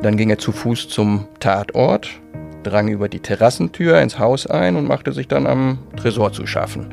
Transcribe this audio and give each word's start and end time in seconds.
Dann 0.00 0.16
ging 0.16 0.30
er 0.30 0.38
zu 0.38 0.52
Fuß 0.52 0.88
zum 0.88 1.28
Tatort, 1.38 2.10
drang 2.62 2.88
über 2.88 3.08
die 3.08 3.20
Terrassentür 3.20 4.00
ins 4.00 4.18
Haus 4.18 4.46
ein 4.46 4.76
und 4.76 4.86
machte 4.86 5.12
sich 5.12 5.28
dann 5.28 5.46
am 5.46 5.78
Tresor 5.96 6.32
zu 6.32 6.46
schaffen. 6.46 6.92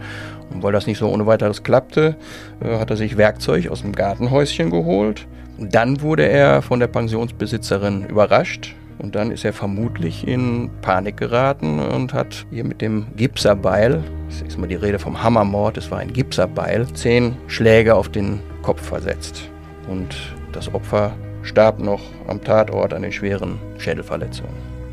Und 0.52 0.64
weil 0.64 0.74
das 0.74 0.88
nicht 0.88 0.98
so 0.98 1.10
ohne 1.10 1.26
weiteres 1.26 1.64
klappte, 1.64 2.16
äh, 2.64 2.80
hat 2.80 2.90
er 2.90 2.98
sich 2.98 3.18
Werkzeug 3.18 3.70
aus 3.70 3.82
dem 3.82 3.94
Gartenhäuschen 3.94 4.72
geholt. 4.72 5.28
Dann 5.58 6.02
wurde 6.02 6.28
er 6.28 6.62
von 6.62 6.80
der 6.80 6.88
Pensionsbesitzerin 6.88 8.06
überrascht 8.06 8.76
und 9.00 9.16
dann 9.16 9.32
ist 9.32 9.46
er 9.46 9.54
vermutlich 9.54 10.28
in 10.28 10.70
Panik 10.82 11.18
geraten 11.18 11.80
und 11.80 12.14
hat 12.14 12.46
hier 12.52 12.64
mit 12.64 12.82
dem 12.82 13.08
Gipserbeil, 13.16 14.04
das 14.28 14.42
ist 14.42 14.58
mal 14.58 14.68
die 14.68 14.76
Rede 14.76 15.00
vom 15.00 15.22
Hammermord, 15.22 15.78
es 15.78 15.90
war 15.92 16.00
ein 16.00 16.14
Gipserbeil, 16.14 16.86
zehn 16.94 17.36
Schläge 17.48 17.96
auf 17.96 18.10
den 18.10 18.40
Kopf 18.62 18.82
versetzt. 18.82 19.50
Und 19.88 20.16
das 20.52 20.74
Opfer 20.74 21.14
starb 21.44 21.80
noch 21.80 22.02
am 22.28 22.44
Tatort 22.44 22.94
an 22.94 23.02
den 23.02 23.12
schweren 23.12 23.60
Schädelverletzungen. 23.78 24.52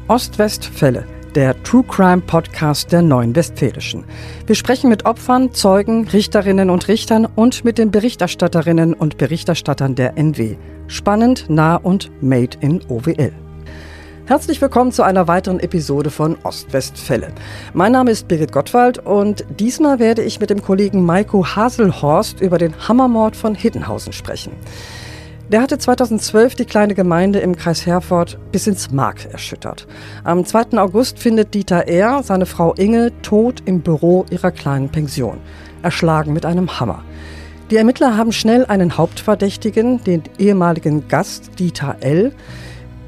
Ost-West-Fälle, 0.08 1.04
der 1.34 1.60
True 1.64 1.84
Crime 1.86 2.22
Podcast 2.22 2.92
der 2.92 3.02
Neuen 3.02 3.34
Westfälischen. 3.34 4.04
Wir 4.46 4.54
sprechen 4.54 4.88
mit 4.88 5.04
Opfern, 5.04 5.52
Zeugen, 5.52 6.08
Richterinnen 6.08 6.70
und 6.70 6.88
Richtern 6.88 7.26
und 7.26 7.64
mit 7.64 7.78
den 7.78 7.90
Berichterstatterinnen 7.90 8.94
und 8.94 9.18
Berichterstattern 9.18 9.94
der 9.94 10.16
NW. 10.16 10.56
Spannend, 10.86 11.46
nah 11.48 11.76
und 11.76 12.10
made 12.22 12.56
in 12.60 12.80
OWL. 12.88 13.32
Herzlich 14.26 14.60
willkommen 14.60 14.90
zu 14.90 15.04
einer 15.04 15.28
weiteren 15.28 15.60
Episode 15.60 16.10
von 16.10 16.36
Ostwestfälle. 16.42 17.28
Mein 17.74 17.92
Name 17.92 18.10
ist 18.10 18.26
Birgit 18.26 18.50
Gottwald 18.50 18.98
und 18.98 19.44
diesmal 19.60 20.00
werde 20.00 20.22
ich 20.22 20.40
mit 20.40 20.50
dem 20.50 20.62
Kollegen 20.62 21.04
Maiko 21.04 21.46
Haselhorst 21.46 22.40
über 22.40 22.58
den 22.58 22.74
Hammermord 22.88 23.36
von 23.36 23.54
Hiddenhausen 23.54 24.12
sprechen. 24.12 24.50
Der 25.52 25.62
hatte 25.62 25.78
2012 25.78 26.56
die 26.56 26.64
kleine 26.64 26.96
Gemeinde 26.96 27.38
im 27.38 27.54
Kreis 27.54 27.86
Herford 27.86 28.36
bis 28.50 28.66
ins 28.66 28.90
Mark 28.90 29.26
erschüttert. 29.26 29.86
Am 30.24 30.44
2. 30.44 30.76
August 30.76 31.20
findet 31.20 31.54
Dieter 31.54 31.86
R., 31.86 32.24
seine 32.24 32.46
Frau 32.46 32.74
Inge, 32.74 33.12
tot 33.22 33.62
im 33.64 33.80
Büro 33.80 34.26
ihrer 34.30 34.50
kleinen 34.50 34.88
Pension, 34.88 35.38
erschlagen 35.82 36.32
mit 36.32 36.44
einem 36.44 36.80
Hammer. 36.80 37.04
Die 37.70 37.76
Ermittler 37.76 38.16
haben 38.16 38.32
schnell 38.32 38.66
einen 38.66 38.98
Hauptverdächtigen, 38.98 40.02
den 40.02 40.24
ehemaligen 40.36 41.06
Gast 41.06 41.60
Dieter 41.60 41.96
L., 42.00 42.32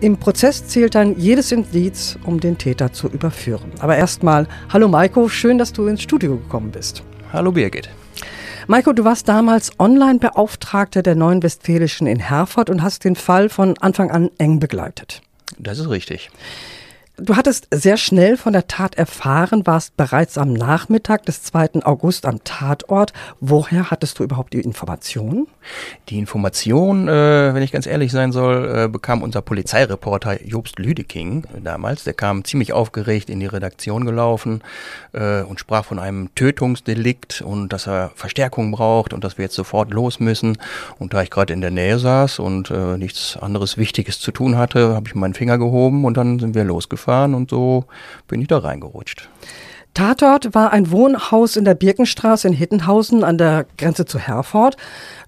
im 0.00 0.16
Prozess 0.16 0.64
zählt 0.68 0.94
dann 0.94 1.18
jedes 1.18 1.50
Indiz, 1.50 2.20
um 2.24 2.38
den 2.38 2.56
Täter 2.56 2.92
zu 2.92 3.08
überführen. 3.08 3.72
Aber 3.80 3.96
erstmal, 3.96 4.46
hallo 4.72 4.86
Maiko, 4.86 5.28
schön, 5.28 5.58
dass 5.58 5.72
du 5.72 5.88
ins 5.88 6.02
Studio 6.02 6.36
gekommen 6.36 6.70
bist. 6.70 7.02
Hallo 7.32 7.50
Birgit. 7.50 7.90
Maiko, 8.70 8.92
du 8.92 9.02
warst 9.02 9.26
damals 9.30 9.72
Online-Beauftragter 9.78 11.02
der 11.02 11.14
Neuen 11.14 11.42
Westfälischen 11.42 12.06
in 12.06 12.18
Herford 12.18 12.68
und 12.68 12.82
hast 12.82 13.02
den 13.02 13.16
Fall 13.16 13.48
von 13.48 13.78
Anfang 13.78 14.10
an 14.10 14.30
eng 14.36 14.60
begleitet. 14.60 15.22
Das 15.58 15.78
ist 15.78 15.88
richtig. 15.88 16.28
Du 17.20 17.34
hattest 17.34 17.66
sehr 17.72 17.96
schnell 17.96 18.36
von 18.36 18.52
der 18.52 18.68
Tat 18.68 18.94
erfahren, 18.94 19.66
warst 19.66 19.96
bereits 19.96 20.38
am 20.38 20.52
Nachmittag 20.52 21.26
des 21.26 21.42
2. 21.42 21.82
August 21.82 22.24
am 22.24 22.44
Tatort. 22.44 23.12
Woher 23.40 23.90
hattest 23.90 24.20
du 24.20 24.22
überhaupt 24.22 24.52
die 24.52 24.60
Information? 24.60 25.48
Die 26.10 26.18
Information, 26.18 27.08
äh, 27.08 27.54
wenn 27.54 27.62
ich 27.64 27.72
ganz 27.72 27.88
ehrlich 27.88 28.12
sein 28.12 28.30
soll, 28.30 28.84
äh, 28.84 28.88
bekam 28.88 29.22
unser 29.22 29.42
Polizeireporter 29.42 30.44
Jobst 30.44 30.78
Lüdeking 30.78 31.44
damals. 31.64 32.04
Der 32.04 32.14
kam 32.14 32.44
ziemlich 32.44 32.72
aufgeregt 32.72 33.30
in 33.30 33.40
die 33.40 33.46
Redaktion 33.46 34.04
gelaufen 34.04 34.62
äh, 35.12 35.42
und 35.42 35.58
sprach 35.58 35.86
von 35.86 35.98
einem 35.98 36.32
Tötungsdelikt 36.36 37.42
und 37.42 37.72
dass 37.72 37.88
er 37.88 38.12
Verstärkung 38.14 38.70
braucht 38.70 39.12
und 39.12 39.24
dass 39.24 39.38
wir 39.38 39.46
jetzt 39.46 39.56
sofort 39.56 39.92
los 39.92 40.20
müssen. 40.20 40.56
Und 41.00 41.14
da 41.14 41.22
ich 41.22 41.30
gerade 41.30 41.52
in 41.52 41.62
der 41.62 41.72
Nähe 41.72 41.98
saß 41.98 42.38
und 42.38 42.70
äh, 42.70 42.96
nichts 42.96 43.36
anderes 43.36 43.76
Wichtiges 43.76 44.20
zu 44.20 44.30
tun 44.30 44.56
hatte, 44.56 44.94
habe 44.94 45.08
ich 45.08 45.16
meinen 45.16 45.34
Finger 45.34 45.58
gehoben 45.58 46.04
und 46.04 46.16
dann 46.16 46.38
sind 46.38 46.54
wir 46.54 46.62
losgefahren 46.62 47.07
gefahren 47.08 47.34
und 47.34 47.50
so 47.50 47.86
bin 48.26 48.40
ich 48.42 48.48
da 48.48 48.58
reingerutscht. 48.58 49.30
Tatort 49.94 50.54
war 50.54 50.72
ein 50.72 50.90
Wohnhaus 50.90 51.56
in 51.56 51.64
der 51.64 51.74
Birkenstraße 51.74 52.46
in 52.46 52.54
Hittenhausen 52.54 53.24
an 53.24 53.38
der 53.38 53.66
Grenze 53.78 54.04
zu 54.04 54.18
Herford. 54.18 54.76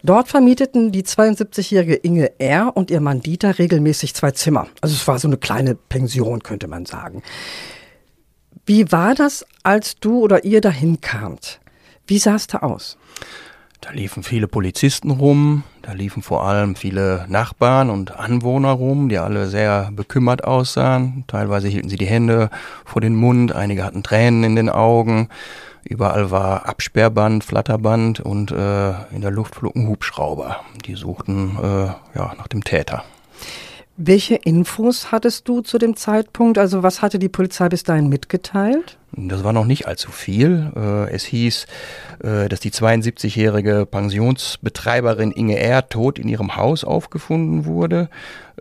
Dort 0.05 0.29
vermieteten 0.29 0.93
die 0.93 1.03
72-jährige 1.03 1.95
Inge 1.95 2.39
R. 2.39 2.77
und 2.77 2.91
ihr 2.91 3.01
Mann 3.01 3.21
Dieter 3.21 3.59
regelmäßig 3.59 4.15
zwei 4.15 4.31
Zimmer. 4.31 4.69
Also 4.81 4.95
es 4.95 5.09
war 5.09 5.19
so 5.19 5.27
eine 5.27 5.39
kleine 5.39 5.75
Pension, 5.75 6.43
könnte 6.43 6.69
man 6.69 6.85
sagen. 6.85 7.23
Wie 8.67 8.93
war 8.93 9.15
das, 9.15 9.45
als 9.63 9.97
du 9.97 10.21
oder 10.21 10.45
ihr 10.45 10.61
dahin 10.61 11.01
kamt? 11.01 11.61
Wie 12.07 12.19
sah 12.19 12.37
es 12.37 12.47
da 12.47 12.59
aus? 12.59 12.97
Da 13.81 13.91
liefen 13.91 14.23
viele 14.23 14.47
Polizisten 14.47 15.11
rum, 15.11 15.65
da 15.91 15.97
liefen 15.97 16.23
vor 16.23 16.45
allem 16.45 16.77
viele 16.77 17.27
Nachbarn 17.29 17.91
und 17.91 18.17
Anwohner 18.17 18.71
rum, 18.71 19.09
die 19.09 19.19
alle 19.19 19.49
sehr 19.49 19.91
bekümmert 19.91 20.45
aussahen. 20.45 21.25
Teilweise 21.27 21.67
hielten 21.67 21.89
sie 21.89 21.97
die 21.97 22.07
Hände 22.07 22.49
vor 22.85 23.03
den 23.03 23.17
Mund, 23.17 23.53
einige 23.53 23.83
hatten 23.83 24.05
Tränen 24.05 24.45
in 24.45 24.55
den 24.55 24.71
Augen. 24.71 25.29
Überall 25.83 26.31
war 26.31 26.69
Absperrband, 26.69 27.43
Flatterband 27.43 28.21
und 28.21 28.53
äh, 28.53 28.91
in 29.13 29.21
der 29.21 29.33
Luft 29.33 29.57
flogen 29.57 29.89
Hubschrauber. 29.89 30.61
Die 30.87 30.95
suchten 30.95 31.59
äh, 31.61 31.87
ja, 32.17 32.35
nach 32.39 32.47
dem 32.47 32.63
Täter. 32.63 33.03
Welche 34.03 34.37
Infos 34.37 35.13
hattest 35.13 35.47
du 35.47 35.61
zu 35.61 35.77
dem 35.77 35.95
Zeitpunkt? 35.95 36.57
Also 36.57 36.83
was 36.83 37.03
hatte 37.03 37.19
die 37.19 37.29
Polizei 37.29 37.69
bis 37.69 37.83
dahin 37.83 38.09
mitgeteilt? 38.09 38.97
Das 39.13 39.45
war 39.45 39.53
noch 39.53 39.67
nicht 39.67 39.89
allzu 39.89 40.11
viel. 40.11 40.73
Äh, 40.75 41.11
es 41.11 41.25
hieß, 41.25 41.67
äh, 42.25 42.49
dass 42.49 42.61
die 42.61 42.71
72-jährige 42.71 43.85
Pensionsbetreiberin 43.85 45.33
Inge 45.33 45.59
R. 45.59 45.87
tot 45.87 46.19
in 46.19 46.29
ihrem 46.29 46.57
Haus 46.57 46.83
aufgefunden 46.83 47.67
wurde. 47.67 48.09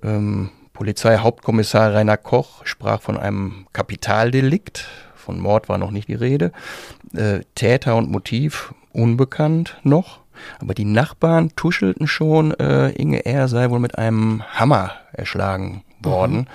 Ähm, 0.03 0.49
Polizeihauptkommissar 0.73 1.93
Rainer 1.93 2.17
Koch 2.17 2.65
sprach 2.65 3.01
von 3.01 3.15
einem 3.15 3.65
Kapitaldelikt. 3.71 4.87
Von 5.15 5.39
Mord 5.39 5.69
war 5.69 5.77
noch 5.77 5.91
nicht 5.91 6.09
die 6.09 6.15
Rede. 6.15 6.51
Äh, 7.15 7.45
Täter 7.55 7.95
und 7.95 8.11
Motiv 8.11 8.73
unbekannt 8.91 9.77
noch. 9.83 10.19
Aber 10.59 10.73
die 10.73 10.85
Nachbarn 10.85 11.49
tuschelten 11.55 12.07
schon, 12.07 12.51
äh, 12.59 12.89
Inge 12.91 13.25
R. 13.25 13.47
sei 13.47 13.69
wohl 13.69 13.79
mit 13.79 13.97
einem 13.97 14.43
Hammer 14.53 14.91
erschlagen 15.13 15.83
worden. 16.01 16.37
Mhm. 16.37 16.45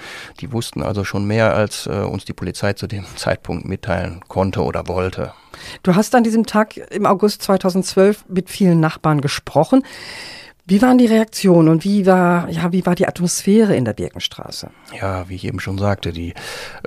Die 0.40 0.52
wussten 0.52 0.82
also 0.82 1.04
schon 1.04 1.26
mehr, 1.26 1.54
als 1.54 1.86
äh, 1.86 1.90
uns 1.90 2.24
die 2.24 2.32
Polizei 2.32 2.72
zu 2.74 2.86
dem 2.86 3.04
Zeitpunkt 3.16 3.66
mitteilen 3.66 4.20
konnte 4.28 4.62
oder 4.62 4.88
wollte. 4.88 5.32
Du 5.82 5.94
hast 5.94 6.14
an 6.14 6.24
diesem 6.24 6.46
Tag 6.46 6.76
im 6.76 7.06
August 7.06 7.42
2012 7.42 8.24
mit 8.28 8.50
vielen 8.50 8.80
Nachbarn 8.80 9.20
gesprochen. 9.20 9.82
Wie 10.66 10.80
waren 10.80 10.96
die 10.96 11.06
Reaktionen 11.06 11.68
und 11.68 11.84
wie 11.84 12.06
war, 12.06 12.48
ja, 12.48 12.72
wie 12.72 12.86
war 12.86 12.94
die 12.94 13.06
Atmosphäre 13.06 13.76
in 13.76 13.84
der 13.84 13.92
Birkenstraße? 13.92 14.70
Ja, 14.98 15.28
wie 15.28 15.34
ich 15.34 15.44
eben 15.44 15.60
schon 15.60 15.76
sagte, 15.76 16.10
die, 16.10 16.30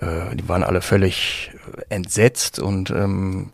äh, 0.01 0.35
die 0.35 0.49
waren 0.49 0.63
alle 0.63 0.81
völlig 0.81 1.51
entsetzt 1.89 2.57
und 2.57 2.89
ähm, 2.89 3.51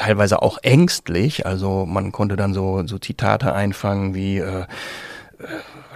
teilweise 0.00 0.40
auch 0.40 0.58
ängstlich. 0.62 1.46
Also 1.46 1.84
man 1.86 2.10
konnte 2.10 2.36
dann 2.36 2.54
so, 2.54 2.86
so 2.86 2.98
Zitate 2.98 3.52
einfangen 3.54 4.14
wie 4.14 4.38
äh, 4.38 4.62
äh, 4.62 5.46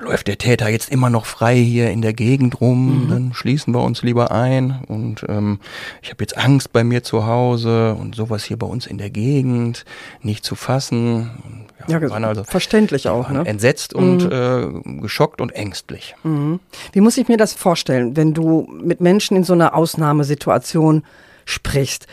läuft 0.00 0.26
der 0.26 0.36
Täter 0.38 0.68
jetzt 0.68 0.90
immer 0.90 1.08
noch 1.08 1.24
frei 1.24 1.56
hier 1.56 1.90
in 1.90 2.02
der 2.02 2.12
Gegend 2.12 2.60
rum, 2.60 3.04
mhm. 3.04 3.08
dann 3.08 3.32
schließen 3.32 3.72
wir 3.72 3.82
uns 3.82 4.02
lieber 4.02 4.30
ein. 4.30 4.80
Und 4.88 5.24
ähm, 5.28 5.60
ich 6.02 6.10
habe 6.10 6.22
jetzt 6.22 6.36
Angst 6.36 6.72
bei 6.72 6.84
mir 6.84 7.02
zu 7.02 7.26
Hause 7.26 7.94
und 7.94 8.14
sowas 8.14 8.44
hier 8.44 8.58
bei 8.58 8.66
uns 8.66 8.86
in 8.86 8.98
der 8.98 9.10
Gegend 9.10 9.84
nicht 10.20 10.44
zu 10.44 10.56
fassen. 10.56 11.30
Ja, 11.88 12.00
ja 12.00 12.10
waren 12.10 12.24
also 12.24 12.44
verständlich 12.44 13.08
auch. 13.08 13.30
Ne? 13.30 13.46
Entsetzt 13.46 13.94
und 13.94 14.24
mhm. 14.24 14.96
äh, 14.96 15.00
geschockt 15.00 15.40
und 15.40 15.52
ängstlich. 15.52 16.14
Mhm. 16.24 16.60
Wie 16.92 17.00
muss 17.00 17.16
ich 17.16 17.28
mir 17.28 17.36
das 17.36 17.54
vorstellen, 17.54 18.16
wenn 18.16 18.34
du 18.34 18.68
mit 18.82 19.00
Menschen 19.00 19.36
in 19.36 19.44
so 19.44 19.52
einer 19.52 19.74
Ausnahmesituation 19.74 21.04
sprichst? 21.46 22.06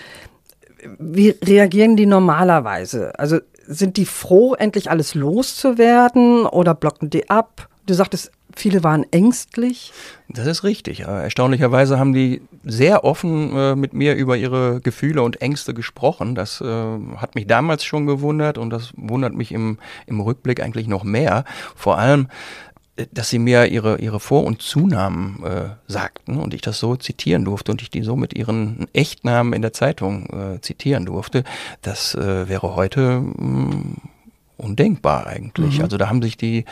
Wie 0.99 1.29
reagieren 1.43 1.95
die 1.95 2.05
normalerweise? 2.05 3.17
Also 3.19 3.39
sind 3.67 3.97
die 3.97 4.05
froh, 4.05 4.53
endlich 4.55 4.89
alles 4.89 5.15
loszuwerden 5.15 6.45
oder 6.45 6.73
blocken 6.73 7.09
die 7.09 7.29
ab? 7.29 7.69
Du 7.85 7.93
sagtest, 7.93 8.31
viele 8.55 8.83
waren 8.83 9.05
ängstlich. 9.11 9.91
Das 10.29 10.47
ist 10.47 10.63
richtig. 10.63 11.01
Erstaunlicherweise 11.01 11.99
haben 11.99 12.13
die 12.13 12.41
sehr 12.63 13.03
offen 13.03 13.55
äh, 13.55 13.75
mit 13.75 13.93
mir 13.93 14.15
über 14.15 14.37
ihre 14.37 14.81
Gefühle 14.81 15.23
und 15.23 15.41
Ängste 15.41 15.73
gesprochen. 15.73 16.35
Das 16.35 16.61
äh, 16.61 16.65
hat 17.17 17.35
mich 17.35 17.47
damals 17.47 17.83
schon 17.83 18.05
gewundert 18.05 18.57
und 18.57 18.69
das 18.69 18.91
wundert 18.95 19.33
mich 19.33 19.51
im, 19.51 19.77
im 20.05 20.19
Rückblick 20.19 20.61
eigentlich 20.61 20.87
noch 20.87 21.03
mehr. 21.03 21.43
Vor 21.75 21.97
allem, 21.97 22.27
dass 23.11 23.29
sie 23.29 23.39
mir 23.39 23.67
ihre, 23.67 23.99
ihre 23.99 24.19
Vor- 24.19 24.43
und 24.43 24.61
Zunamen 24.61 25.43
äh, 25.43 25.69
sagten 25.87 26.37
und 26.37 26.53
ich 26.53 26.61
das 26.61 26.79
so 26.79 26.95
zitieren 26.95 27.45
durfte 27.45 27.71
und 27.71 27.81
ich 27.81 27.89
die 27.89 28.01
so 28.01 28.15
mit 28.15 28.33
ihren 28.33 28.87
Echtnamen 28.93 29.53
in 29.53 29.61
der 29.61 29.73
Zeitung 29.73 30.27
äh, 30.29 30.61
zitieren 30.61 31.05
durfte, 31.05 31.43
das 31.81 32.15
äh, 32.15 32.47
wäre 32.49 32.75
heute 32.75 33.21
mh, 33.21 33.45
mm, 33.45 33.95
undenkbar 34.61 35.27
eigentlich. 35.27 35.77
Mhm. 35.77 35.83
Also 35.83 35.97
da 35.97 36.07
haben 36.07 36.21
sich 36.21 36.37
die, 36.37 36.65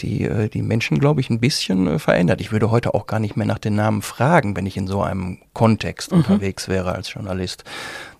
die, 0.00 0.24
äh, 0.24 0.48
die 0.48 0.62
Menschen, 0.62 0.98
glaube 0.98 1.20
ich, 1.20 1.30
ein 1.30 1.38
bisschen 1.38 1.86
äh, 1.86 1.98
verändert. 1.98 2.40
Ich 2.40 2.50
würde 2.50 2.70
heute 2.70 2.94
auch 2.94 3.06
gar 3.06 3.20
nicht 3.20 3.36
mehr 3.36 3.46
nach 3.46 3.58
den 3.58 3.74
Namen 3.74 4.02
fragen, 4.02 4.56
wenn 4.56 4.66
ich 4.66 4.76
in 4.76 4.86
so 4.86 5.02
einem 5.02 5.38
Kontext 5.52 6.12
mhm. 6.12 6.18
unterwegs 6.18 6.68
wäre 6.68 6.92
als 6.92 7.12
Journalist. 7.12 7.64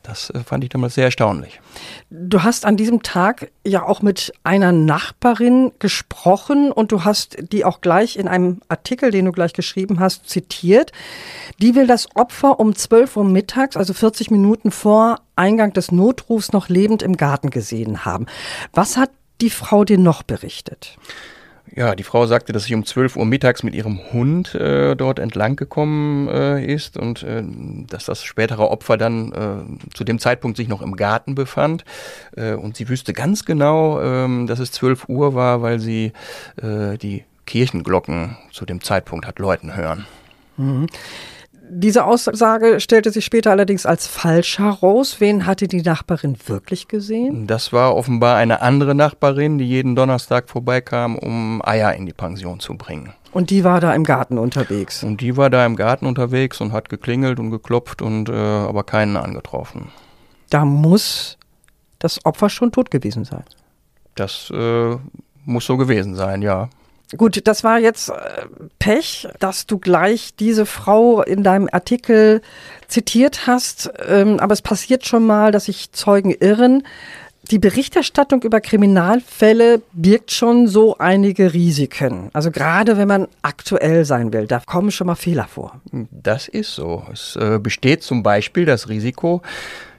Das 0.06 0.30
äh, 0.30 0.40
fand 0.40 0.62
ich 0.62 0.70
damals 0.70 0.94
sehr 0.94 1.04
erstaunlich. 1.04 1.60
Du 2.10 2.42
hast 2.42 2.64
an 2.64 2.76
diesem 2.76 3.02
Tag 3.02 3.50
ja 3.64 3.82
auch 3.82 4.02
mit 4.02 4.32
einer 4.44 4.72
Nachbarin 4.72 5.72
gesprochen 5.78 6.70
und 6.70 6.92
du 6.92 7.04
hast 7.04 7.36
die 7.52 7.64
auch 7.64 7.80
gleich 7.80 8.16
in 8.16 8.28
einem 8.28 8.60
Artikel, 8.68 9.10
den 9.10 9.24
du 9.24 9.32
gleich 9.32 9.52
geschrieben 9.52 9.98
hast, 9.98 10.28
zitiert. 10.28 10.92
Die 11.60 11.74
will 11.74 11.86
das 11.86 12.14
Opfer 12.14 12.60
um 12.60 12.74
12 12.74 13.16
Uhr 13.16 13.24
mittags, 13.24 13.76
also 13.76 13.92
40 13.92 14.30
Minuten 14.30 14.70
vor 14.70 15.20
Eingang 15.34 15.72
des 15.72 15.90
Notrufs, 15.90 16.52
noch 16.52 16.68
lebend 16.68 17.02
im 17.02 17.16
Garten 17.16 17.50
gesehen 17.50 18.04
haben. 18.04 18.26
Was 18.72 18.96
hat 18.96 19.10
die 19.40 19.50
Frau 19.50 19.84
dir 19.84 19.98
noch 19.98 20.22
berichtet? 20.22 20.96
Ja, 21.74 21.94
die 21.94 22.04
Frau 22.04 22.26
sagte, 22.26 22.52
dass 22.52 22.64
sie 22.64 22.74
um 22.74 22.84
12 22.84 23.16
Uhr 23.16 23.26
mittags 23.26 23.62
mit 23.62 23.74
ihrem 23.74 23.98
Hund 24.12 24.54
äh, 24.54 24.94
dort 24.94 25.18
entlang 25.18 25.56
gekommen 25.56 26.28
äh, 26.28 26.64
ist 26.64 26.96
und 26.96 27.22
äh, 27.22 27.42
dass 27.88 28.04
das 28.04 28.22
spätere 28.22 28.70
Opfer 28.70 28.96
dann 28.96 29.32
äh, 29.32 29.94
zu 29.94 30.04
dem 30.04 30.18
Zeitpunkt 30.18 30.56
sich 30.56 30.68
noch 30.68 30.80
im 30.80 30.96
Garten 30.96 31.34
befand. 31.34 31.84
Äh, 32.36 32.54
und 32.54 32.76
sie 32.76 32.88
wüsste 32.88 33.12
ganz 33.12 33.44
genau, 33.44 34.00
ähm, 34.00 34.46
dass 34.46 34.58
es 34.58 34.72
12 34.72 35.08
Uhr 35.08 35.34
war, 35.34 35.60
weil 35.62 35.80
sie 35.80 36.12
äh, 36.62 36.96
die 36.98 37.24
Kirchenglocken 37.46 38.36
zu 38.52 38.64
dem 38.64 38.82
Zeitpunkt 38.82 39.26
hat 39.26 39.38
läuten 39.38 39.76
hören. 39.76 40.06
Mhm. 40.56 40.86
Diese 41.68 42.04
Aussage 42.04 42.80
stellte 42.80 43.10
sich 43.10 43.24
später 43.24 43.50
allerdings 43.50 43.86
als 43.86 44.06
falsch 44.06 44.58
heraus. 44.58 45.20
Wen 45.20 45.46
hatte 45.46 45.68
die 45.68 45.82
Nachbarin 45.82 46.36
wirklich 46.46 46.88
gesehen? 46.88 47.46
Das 47.46 47.72
war 47.72 47.96
offenbar 47.96 48.36
eine 48.36 48.62
andere 48.62 48.94
Nachbarin, 48.94 49.58
die 49.58 49.66
jeden 49.66 49.96
Donnerstag 49.96 50.48
vorbeikam, 50.48 51.16
um 51.16 51.60
Eier 51.64 51.94
in 51.94 52.06
die 52.06 52.12
Pension 52.12 52.60
zu 52.60 52.76
bringen. 52.76 53.12
Und 53.32 53.50
die 53.50 53.64
war 53.64 53.80
da 53.80 53.94
im 53.94 54.04
Garten 54.04 54.38
unterwegs? 54.38 55.02
Und 55.02 55.20
die 55.20 55.36
war 55.36 55.50
da 55.50 55.66
im 55.66 55.76
Garten 55.76 56.06
unterwegs 56.06 56.60
und 56.60 56.72
hat 56.72 56.88
geklingelt 56.88 57.38
und 57.38 57.50
geklopft 57.50 58.00
und 58.00 58.28
äh, 58.28 58.32
aber 58.32 58.84
keinen 58.84 59.16
angetroffen. 59.16 59.88
Da 60.50 60.64
muss 60.64 61.36
das 61.98 62.24
Opfer 62.24 62.48
schon 62.48 62.72
tot 62.72 62.90
gewesen 62.90 63.24
sein. 63.24 63.44
Das 64.14 64.50
äh, 64.50 64.96
muss 65.44 65.66
so 65.66 65.76
gewesen 65.76 66.14
sein, 66.14 66.42
ja. 66.42 66.68
Gut, 67.16 67.46
das 67.46 67.62
war 67.62 67.78
jetzt 67.78 68.08
äh, 68.08 68.14
Pech, 68.80 69.28
dass 69.38 69.66
du 69.66 69.78
gleich 69.78 70.34
diese 70.34 70.66
Frau 70.66 71.22
in 71.22 71.44
deinem 71.44 71.68
Artikel 71.70 72.42
zitiert 72.88 73.46
hast. 73.46 73.90
Ähm, 74.08 74.40
aber 74.40 74.54
es 74.54 74.62
passiert 74.62 75.06
schon 75.06 75.24
mal, 75.24 75.52
dass 75.52 75.66
sich 75.66 75.92
Zeugen 75.92 76.32
irren. 76.32 76.82
Die 77.52 77.60
Berichterstattung 77.60 78.42
über 78.42 78.60
Kriminalfälle 78.60 79.80
birgt 79.92 80.32
schon 80.32 80.66
so 80.66 80.98
einige 80.98 81.52
Risiken. 81.52 82.28
Also 82.32 82.50
gerade 82.50 82.98
wenn 82.98 83.06
man 83.06 83.28
aktuell 83.42 84.04
sein 84.04 84.32
will, 84.32 84.48
da 84.48 84.60
kommen 84.66 84.90
schon 84.90 85.06
mal 85.06 85.14
Fehler 85.14 85.46
vor. 85.46 85.80
Das 86.10 86.48
ist 86.48 86.74
so. 86.74 87.04
Es 87.12 87.36
äh, 87.36 87.60
besteht 87.60 88.02
zum 88.02 88.24
Beispiel 88.24 88.64
das 88.64 88.88
Risiko, 88.88 89.42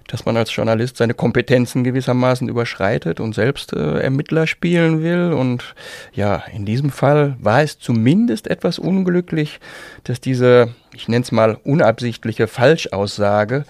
dass 0.08 0.26
man 0.26 0.38
als 0.38 0.56
Journalist 0.56 0.98
seine 0.98 1.14
Kompetenzen 1.14 1.84
gewissermaßen 1.84 2.48
überschreitet 2.48 3.20
und 3.20 3.36
selbst 3.36 3.74
äh, 3.74 4.00
Ermittler 4.00 4.48
spielen 4.48 5.02
will. 5.04 5.34
Und 5.34 5.76
ja, 6.14 6.44
in 6.54 6.66
diesem 6.66 6.90
Fall 6.90 7.36
war 7.40 7.62
es 7.62 7.78
zumindest 7.80 8.48
etwas 8.48 8.80
unglücklich, 8.80 9.60
dass 10.04 10.20
diese 10.22 10.74
ich 10.94 11.08
nenne 11.08 11.24
es 11.24 11.32
mal 11.32 11.58
unabsichtliche 11.64 12.48
Falschaussage, 12.48 13.66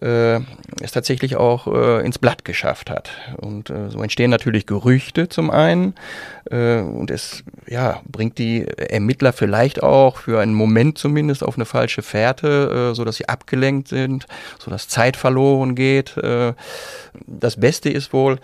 äh, 0.00 0.40
es 0.80 0.92
tatsächlich 0.92 1.36
auch 1.36 1.66
äh, 1.66 2.04
ins 2.04 2.18
Blatt 2.18 2.44
geschafft 2.44 2.90
hat. 2.90 3.10
Und 3.36 3.70
äh, 3.70 3.90
so 3.90 4.02
entstehen 4.02 4.30
natürlich 4.30 4.66
Gerüchte 4.66 5.28
zum 5.28 5.50
einen 5.50 5.94
äh, 6.50 6.80
und 6.80 7.10
es 7.10 7.44
ja, 7.66 8.00
bringt 8.06 8.38
die 8.38 8.66
Ermittler 8.66 9.32
vielleicht 9.32 9.82
auch 9.82 10.18
für 10.18 10.40
einen 10.40 10.54
Moment 10.54 10.96
zumindest 10.98 11.44
auf 11.44 11.56
eine 11.56 11.66
falsche 11.66 12.02
Fährte, 12.02 12.90
äh, 12.92 12.94
sodass 12.94 13.16
sie 13.16 13.28
abgelenkt 13.28 13.88
sind, 13.88 14.26
sodass 14.58 14.88
Zeit 14.88 15.16
verloren 15.16 15.74
geht. 15.74 16.16
Äh, 16.16 16.54
das 17.26 17.56
Beste 17.56 17.90
ist 17.90 18.12
wohl, 18.12 18.38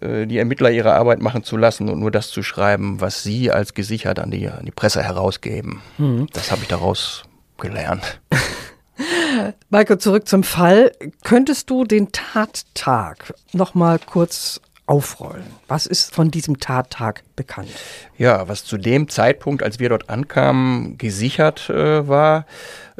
äh, 0.00 0.26
die 0.26 0.38
Ermittler 0.38 0.70
ihre 0.70 0.94
Arbeit 0.94 1.20
machen 1.20 1.44
zu 1.44 1.56
lassen 1.56 1.88
und 1.88 1.98
nur 1.98 2.10
das 2.10 2.28
zu 2.28 2.42
schreiben, 2.42 3.00
was 3.00 3.22
sie 3.22 3.50
als 3.50 3.74
gesichert 3.74 4.18
an 4.18 4.30
die, 4.30 4.48
an 4.48 4.64
die 4.64 4.70
Presse 4.70 5.02
herausgeben. 5.02 5.82
Mhm. 5.98 6.28
Das 6.32 6.50
habe 6.50 6.62
ich 6.62 6.68
daraus 6.68 7.24
gelernt. 7.58 8.20
Michael, 9.70 9.98
zurück 9.98 10.28
zum 10.28 10.42
Fall. 10.42 10.92
Könntest 11.24 11.70
du 11.70 11.84
den 11.84 12.12
Tattag 12.12 13.34
noch 13.52 13.74
mal 13.74 13.98
kurz 13.98 14.60
aufrollen? 14.86 15.44
Was 15.68 15.86
ist 15.86 16.14
von 16.14 16.30
diesem 16.30 16.60
Tattag 16.60 17.22
bekannt? 17.36 17.70
Ja, 18.18 18.48
was 18.48 18.64
zu 18.64 18.76
dem 18.76 19.08
Zeitpunkt, 19.08 19.62
als 19.62 19.78
wir 19.78 19.88
dort 19.88 20.10
ankamen, 20.10 20.98
gesichert 20.98 21.70
äh, 21.70 22.06
war, 22.06 22.46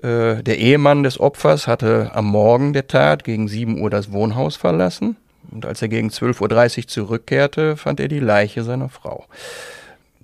äh, 0.02 0.42
der 0.42 0.58
Ehemann 0.58 1.02
des 1.02 1.20
Opfers 1.20 1.66
hatte 1.66 2.10
am 2.14 2.26
Morgen 2.26 2.72
der 2.72 2.86
Tat 2.86 3.24
gegen 3.24 3.48
7 3.48 3.80
Uhr 3.80 3.90
das 3.90 4.12
Wohnhaus 4.12 4.56
verlassen. 4.56 5.16
Und 5.50 5.66
als 5.66 5.82
er 5.82 5.88
gegen 5.88 6.08
12.30 6.08 6.78
Uhr 6.78 6.88
zurückkehrte, 6.88 7.76
fand 7.76 8.00
er 8.00 8.08
die 8.08 8.20
Leiche 8.20 8.64
seiner 8.64 8.88
Frau. 8.88 9.26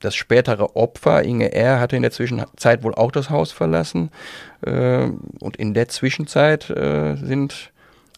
Das 0.00 0.14
spätere 0.14 0.76
Opfer, 0.76 1.22
Inge 1.24 1.52
R., 1.52 1.80
hatte 1.80 1.96
in 1.96 2.02
der 2.02 2.10
Zwischenzeit 2.10 2.82
wohl 2.82 2.94
auch 2.94 3.10
das 3.10 3.30
Haus 3.30 3.52
verlassen. 3.52 4.10
Äh, 4.64 5.08
und 5.40 5.56
in 5.56 5.74
der 5.74 5.88
Zwischenzeit 5.88 6.70
äh, 6.70 7.16
sind 7.16 7.72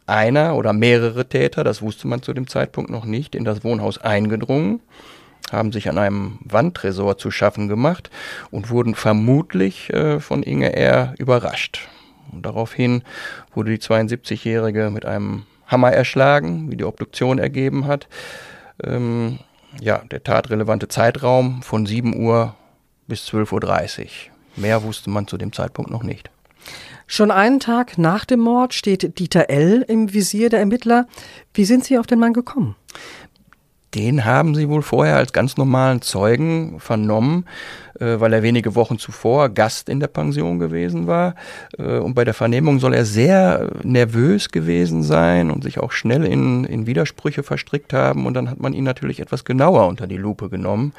einer 0.07 0.57
oder 0.57 0.73
mehrere 0.73 1.27
Täter, 1.27 1.65
das 1.65 1.83
wusste 1.83 2.09
man 2.09 2.23
zu 2.23 2.33
dem 2.33 2.49
Zeitpunkt 2.49 2.91
noch 2.91 3.05
nicht, 3.05 3.35
in 3.35 3.45
das 3.45 3.63
Wohnhaus 3.65 3.99
eingedrungen, 3.99 4.81
haben 5.53 5.73
sich 5.73 5.89
an 5.89 5.99
einem 5.99 6.39
Wandtresor 6.45 7.17
zu 7.17 7.31
schaffen 7.31 7.69
gemacht 7.69 8.11
und 8.51 8.71
wurden 8.71 8.95
vermutlich 8.95 9.91
äh, 9.93 10.21
von 10.21 10.43
Inge 10.43 10.75
R. 10.75 11.15
überrascht. 11.19 11.89
Und 12.33 12.45
daraufhin 12.47 13.03
wurde 13.55 13.71
die 13.71 13.79
72-Jährige 13.79 14.91
mit 14.91 15.05
einem 15.05 15.45
Hammer 15.67 15.93
erschlagen, 15.93 16.71
wie 16.71 16.77
die 16.77 16.85
Obduktion 16.85 17.39
ergeben 17.39 17.87
hat. 17.87 18.09
Ähm, 18.83 19.39
ja, 19.81 19.99
der 20.11 20.23
tatrelevante 20.23 20.89
Zeitraum 20.89 21.63
von 21.63 21.87
7 21.87 22.17
Uhr 22.17 22.55
bis 23.07 23.29
12.30 23.29 24.01
Uhr. 24.03 24.09
Mehr 24.57 24.83
wusste 24.83 25.11
man 25.11 25.27
zu 25.27 25.37
dem 25.37 25.53
Zeitpunkt 25.53 25.91
noch 25.91 26.03
nicht. 26.03 26.31
Schon 27.07 27.31
einen 27.31 27.59
Tag 27.59 27.99
nach 27.99 28.25
dem 28.25 28.41
Mord 28.41 28.73
steht 28.73 29.19
Dieter 29.19 29.51
L. 29.51 29.85
im 29.89 30.13
Visier 30.13 30.49
der 30.49 30.61
Ermittler. 30.61 31.07
Wie 31.55 31.65
sind 31.65 31.85
Sie 31.85 31.99
auf 31.99 32.07
den 32.07 32.21
Mann 32.21 32.33
gekommen? 32.33 32.77
Den 33.95 34.25
haben 34.25 34.55
sie 34.55 34.69
wohl 34.69 34.83
vorher 34.83 35.17
als 35.17 35.33
ganz 35.33 35.57
normalen 35.57 36.01
Zeugen 36.01 36.79
vernommen, 36.79 37.45
äh, 37.99 38.21
weil 38.21 38.33
er 38.33 38.43
wenige 38.43 38.77
Wochen 38.77 38.99
zuvor 38.99 39.49
Gast 39.49 39.89
in 39.89 39.99
der 39.99 40.07
Pension 40.07 40.61
gewesen 40.61 41.09
war. 41.09 41.35
Äh, 41.77 41.99
und 41.99 42.15
bei 42.15 42.25
der 42.25 42.35
Vernehmung 42.35 42.79
soll 42.79 42.95
er 42.95 43.05
sehr 43.05 43.69
nervös 43.83 44.51
gewesen 44.51 45.03
sein 45.03 45.51
und 45.51 45.65
sich 45.65 45.81
auch 45.81 45.91
schnell 45.91 46.25
in, 46.25 46.65
in 46.65 46.87
Widersprüche 46.87 47.43
verstrickt 47.43 47.93
haben. 47.93 48.27
Und 48.27 48.35
dann 48.35 48.49
hat 48.49 48.61
man 48.61 48.75
ihn 48.75 48.85
natürlich 48.85 49.19
etwas 49.19 49.45
genauer 49.45 49.89
unter 49.89 50.07
die 50.07 50.19
Lupe 50.19 50.49
genommen. 50.49 50.93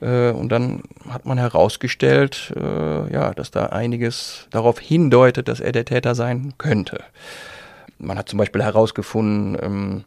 Äh, 0.00 0.30
und 0.30 0.50
dann 0.50 0.82
hat 1.08 1.26
man 1.26 1.38
herausgestellt, 1.38 2.52
äh, 2.56 3.12
ja, 3.12 3.32
dass 3.32 3.52
da 3.52 3.66
einiges 3.66 4.48
darauf 4.50 4.80
hindeutet, 4.80 5.46
dass 5.46 5.60
er 5.60 5.70
der 5.70 5.84
Täter 5.84 6.16
sein 6.16 6.54
könnte. 6.58 6.98
Man 7.98 8.18
hat 8.18 8.28
zum 8.28 8.38
Beispiel 8.38 8.62
herausgefunden, 8.62 9.56
ähm, 9.62 10.04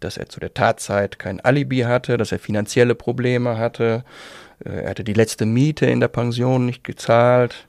dass 0.00 0.16
er 0.16 0.28
zu 0.28 0.40
der 0.40 0.54
Tatzeit 0.54 1.18
kein 1.18 1.40
Alibi 1.40 1.80
hatte, 1.80 2.16
dass 2.16 2.32
er 2.32 2.38
finanzielle 2.38 2.94
Probleme 2.94 3.58
hatte. 3.58 4.04
Äh, 4.64 4.82
er 4.82 4.90
hatte 4.90 5.04
die 5.04 5.12
letzte 5.12 5.46
Miete 5.46 5.86
in 5.86 6.00
der 6.00 6.08
Pension 6.08 6.66
nicht 6.66 6.84
gezahlt. 6.84 7.66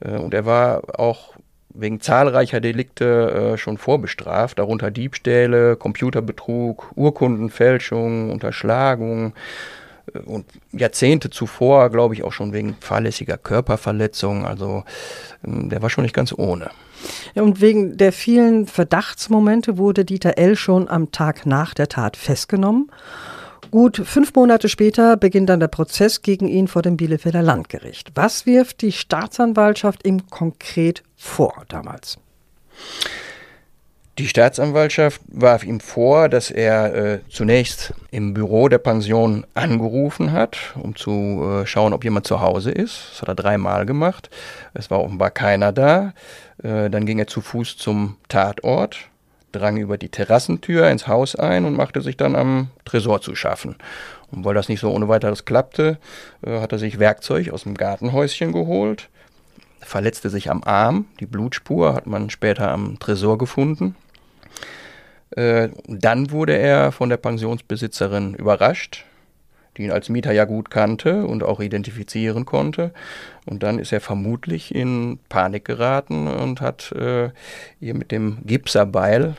Äh, 0.00 0.18
und 0.18 0.34
er 0.34 0.46
war 0.46 0.98
auch 0.98 1.34
wegen 1.74 2.00
zahlreicher 2.00 2.60
Delikte 2.60 3.54
äh, 3.54 3.58
schon 3.58 3.78
vorbestraft, 3.78 4.58
darunter 4.58 4.90
Diebstähle, 4.90 5.76
Computerbetrug, 5.76 6.92
Urkundenfälschung, 6.94 8.30
Unterschlagung 8.30 9.34
und 10.24 10.46
Jahrzehnte 10.72 11.30
zuvor, 11.30 11.90
glaube 11.90 12.14
ich, 12.14 12.22
auch 12.22 12.32
schon 12.32 12.52
wegen 12.52 12.76
fahrlässiger 12.80 13.36
Körperverletzung. 13.36 14.46
Also 14.46 14.84
ähm, 15.44 15.70
der 15.70 15.82
war 15.82 15.90
schon 15.90 16.02
nicht 16.04 16.14
ganz 16.14 16.32
ohne. 16.36 16.70
Ja, 17.34 17.42
und 17.42 17.60
wegen 17.60 17.96
der 17.96 18.12
vielen 18.12 18.66
Verdachtsmomente 18.66 19.78
wurde 19.78 20.04
Dieter 20.04 20.38
L. 20.38 20.56
schon 20.56 20.88
am 20.88 21.12
Tag 21.12 21.46
nach 21.46 21.74
der 21.74 21.88
Tat 21.88 22.16
festgenommen. 22.16 22.90
Gut 23.70 24.00
fünf 24.04 24.34
Monate 24.34 24.68
später 24.68 25.16
beginnt 25.16 25.48
dann 25.48 25.60
der 25.60 25.68
Prozess 25.68 26.22
gegen 26.22 26.46
ihn 26.46 26.68
vor 26.68 26.82
dem 26.82 26.96
Bielefelder 26.96 27.42
Landgericht. 27.42 28.12
Was 28.14 28.46
wirft 28.46 28.82
die 28.82 28.92
Staatsanwaltschaft 28.92 30.06
ihm 30.06 30.28
konkret 30.30 31.02
vor 31.16 31.64
damals? 31.68 32.18
Die 34.16 34.28
Staatsanwaltschaft 34.28 35.20
warf 35.26 35.64
ihm 35.64 35.80
vor, 35.80 36.28
dass 36.28 36.52
er 36.52 36.94
äh, 36.94 37.18
zunächst 37.28 37.94
im 38.12 38.32
Büro 38.32 38.68
der 38.68 38.78
Pension 38.78 39.44
angerufen 39.54 40.30
hat, 40.30 40.56
um 40.80 40.94
zu 40.94 41.42
äh, 41.42 41.66
schauen, 41.66 41.92
ob 41.92 42.04
jemand 42.04 42.24
zu 42.24 42.40
Hause 42.40 42.70
ist. 42.70 43.08
Das 43.10 43.22
hat 43.22 43.28
er 43.28 43.34
dreimal 43.34 43.86
gemacht. 43.86 44.30
Es 44.72 44.88
war 44.88 45.02
offenbar 45.02 45.32
keiner 45.32 45.72
da. 45.72 46.12
Äh, 46.62 46.90
dann 46.90 47.06
ging 47.06 47.18
er 47.18 47.26
zu 47.26 47.40
Fuß 47.40 47.76
zum 47.76 48.16
Tatort, 48.28 48.98
drang 49.50 49.78
über 49.78 49.98
die 49.98 50.10
Terrassentür 50.10 50.88
ins 50.90 51.08
Haus 51.08 51.34
ein 51.34 51.64
und 51.64 51.76
machte 51.76 52.00
sich 52.00 52.16
dann 52.16 52.36
am 52.36 52.68
Tresor 52.84 53.20
zu 53.20 53.34
schaffen. 53.34 53.74
Und 54.30 54.44
weil 54.44 54.54
das 54.54 54.68
nicht 54.68 54.78
so 54.78 54.92
ohne 54.92 55.08
weiteres 55.08 55.44
klappte, 55.44 55.98
äh, 56.46 56.60
hat 56.60 56.70
er 56.70 56.78
sich 56.78 57.00
Werkzeug 57.00 57.50
aus 57.50 57.64
dem 57.64 57.74
Gartenhäuschen 57.74 58.52
geholt 58.52 59.08
verletzte 59.80 60.30
sich 60.30 60.50
am 60.50 60.64
Arm. 60.64 61.04
Die 61.20 61.26
Blutspur 61.26 61.92
hat 61.92 62.06
man 62.06 62.30
später 62.30 62.70
am 62.70 62.98
Tresor 62.98 63.36
gefunden. 63.36 63.94
Äh, 65.36 65.70
dann 65.86 66.30
wurde 66.30 66.56
er 66.56 66.92
von 66.92 67.08
der 67.08 67.16
Pensionsbesitzerin 67.16 68.34
überrascht, 68.34 69.04
die 69.76 69.82
ihn 69.82 69.90
als 69.90 70.08
Mieter 70.08 70.32
ja 70.32 70.44
gut 70.44 70.70
kannte 70.70 71.26
und 71.26 71.42
auch 71.42 71.60
identifizieren 71.60 72.44
konnte. 72.44 72.92
Und 73.44 73.62
dann 73.62 73.78
ist 73.78 73.92
er 73.92 74.00
vermutlich 74.00 74.74
in 74.74 75.18
Panik 75.28 75.64
geraten 75.64 76.28
und 76.28 76.60
hat 76.60 76.92
äh, 76.92 77.30
ihr 77.80 77.94
mit 77.94 78.12
dem 78.12 78.38
Gipserbeil, 78.44 79.34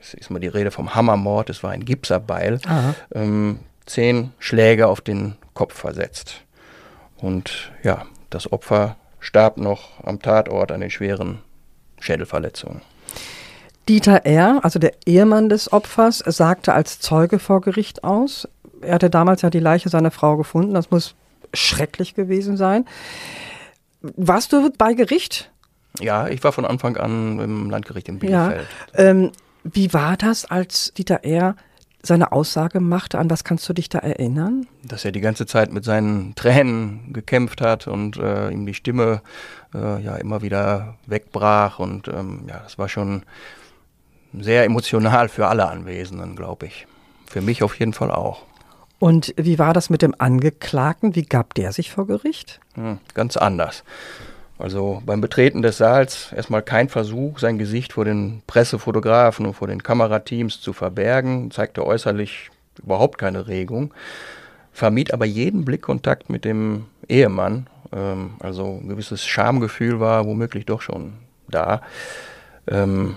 es 0.00 0.14
ist 0.14 0.30
mal 0.30 0.38
die 0.38 0.46
Rede 0.46 0.70
vom 0.70 0.94
Hammermord, 0.94 1.50
es 1.50 1.62
war 1.64 1.72
ein 1.72 1.84
Gipserbeil, 1.84 2.60
ähm, 3.12 3.58
zehn 3.86 4.32
Schläge 4.38 4.86
auf 4.86 5.00
den 5.00 5.34
Kopf 5.54 5.74
versetzt. 5.74 6.42
Und 7.16 7.72
ja, 7.82 8.06
das 8.30 8.52
Opfer 8.52 8.96
starb 9.18 9.56
noch 9.56 10.04
am 10.04 10.22
Tatort 10.22 10.70
an 10.70 10.80
den 10.80 10.90
schweren 10.90 11.40
Schädelverletzungen. 11.98 12.82
Dieter 13.88 14.26
R., 14.26 14.60
also 14.62 14.78
der 14.78 14.92
Ehemann 15.06 15.48
des 15.48 15.72
Opfers, 15.72 16.18
sagte 16.18 16.74
als 16.74 17.00
Zeuge 17.00 17.38
vor 17.38 17.62
Gericht 17.62 18.04
aus. 18.04 18.46
Er 18.82 18.94
hatte 18.94 19.10
damals 19.10 19.42
ja 19.42 19.50
die 19.50 19.60
Leiche 19.60 19.88
seiner 19.88 20.10
Frau 20.10 20.36
gefunden. 20.36 20.74
Das 20.74 20.90
muss 20.90 21.14
schrecklich 21.54 22.14
gewesen 22.14 22.56
sein. 22.56 22.84
Warst 24.02 24.52
du 24.52 24.70
bei 24.76 24.94
Gericht? 24.94 25.50
Ja, 26.00 26.28
ich 26.28 26.44
war 26.44 26.52
von 26.52 26.64
Anfang 26.64 26.96
an 26.96 27.40
im 27.40 27.70
Landgericht 27.70 28.08
in 28.08 28.18
Bielefeld. 28.18 28.66
Ja, 28.94 29.04
ähm, 29.04 29.32
wie 29.64 29.92
war 29.92 30.16
das, 30.16 30.44
als 30.44 30.92
Dieter 30.94 31.24
R. 31.24 31.56
seine 32.02 32.30
Aussage 32.30 32.80
machte? 32.80 33.18
An 33.18 33.30
was 33.30 33.42
kannst 33.42 33.68
du 33.68 33.72
dich 33.72 33.88
da 33.88 33.98
erinnern? 33.98 34.66
Dass 34.84 35.04
er 35.04 35.12
die 35.12 35.20
ganze 35.20 35.46
Zeit 35.46 35.72
mit 35.72 35.84
seinen 35.84 36.34
Tränen 36.34 37.12
gekämpft 37.12 37.60
hat 37.60 37.88
und 37.88 38.18
äh, 38.18 38.50
ihm 38.50 38.66
die 38.66 38.74
Stimme 38.74 39.22
äh, 39.74 40.00
ja 40.02 40.16
immer 40.16 40.42
wieder 40.42 40.96
wegbrach. 41.06 41.78
Und 41.78 42.06
ähm, 42.08 42.44
ja, 42.46 42.60
das 42.62 42.78
war 42.78 42.88
schon 42.88 43.22
sehr 44.32 44.64
emotional 44.64 45.28
für 45.28 45.46
alle 45.46 45.68
Anwesenden, 45.68 46.36
glaube 46.36 46.66
ich. 46.66 46.86
Für 47.26 47.40
mich 47.40 47.62
auf 47.62 47.78
jeden 47.78 47.92
Fall 47.92 48.10
auch. 48.10 48.42
Und 48.98 49.32
wie 49.36 49.58
war 49.58 49.74
das 49.74 49.90
mit 49.90 50.02
dem 50.02 50.14
Angeklagten? 50.18 51.14
Wie 51.14 51.22
gab 51.22 51.54
der 51.54 51.72
sich 51.72 51.90
vor 51.90 52.06
Gericht? 52.06 52.60
Hm, 52.74 52.98
ganz 53.14 53.36
anders. 53.36 53.84
Also 54.58 55.02
beim 55.06 55.20
Betreten 55.20 55.62
des 55.62 55.78
Saals 55.78 56.32
erstmal 56.32 56.62
kein 56.62 56.88
Versuch, 56.88 57.38
sein 57.38 57.58
Gesicht 57.58 57.92
vor 57.92 58.04
den 58.04 58.42
Pressefotografen 58.48 59.46
und 59.46 59.54
vor 59.54 59.68
den 59.68 59.82
Kamerateams 59.84 60.60
zu 60.60 60.72
verbergen, 60.72 61.52
zeigte 61.52 61.86
äußerlich 61.86 62.50
überhaupt 62.82 63.18
keine 63.18 63.46
Regung, 63.46 63.94
vermied 64.72 65.12
aber 65.12 65.26
jeden 65.26 65.64
Blickkontakt 65.64 66.28
mit 66.28 66.44
dem 66.44 66.86
Ehemann. 67.08 67.68
Ähm, 67.92 68.32
also 68.40 68.80
ein 68.82 68.88
gewisses 68.88 69.24
Schamgefühl 69.24 70.00
war 70.00 70.26
womöglich 70.26 70.66
doch 70.66 70.82
schon 70.82 71.14
da. 71.48 71.82
Ähm, 72.66 73.16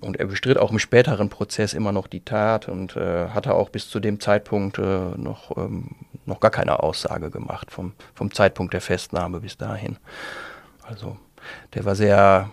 und 0.00 0.18
er 0.18 0.26
bestritt 0.26 0.58
auch 0.58 0.70
im 0.70 0.78
späteren 0.78 1.28
Prozess 1.28 1.74
immer 1.74 1.92
noch 1.92 2.06
die 2.06 2.24
Tat 2.24 2.68
und 2.68 2.96
äh, 2.96 3.28
hatte 3.28 3.54
auch 3.54 3.70
bis 3.70 3.88
zu 3.88 4.00
dem 4.00 4.20
Zeitpunkt 4.20 4.78
äh, 4.78 4.82
noch, 4.82 5.56
ähm, 5.56 5.96
noch 6.26 6.40
gar 6.40 6.50
keine 6.50 6.82
Aussage 6.82 7.30
gemacht, 7.30 7.70
vom, 7.70 7.92
vom 8.14 8.32
Zeitpunkt 8.32 8.74
der 8.74 8.80
Festnahme 8.80 9.40
bis 9.40 9.56
dahin. 9.56 9.98
Also 10.82 11.16
der 11.74 11.84
war 11.84 11.94
sehr, 11.94 12.50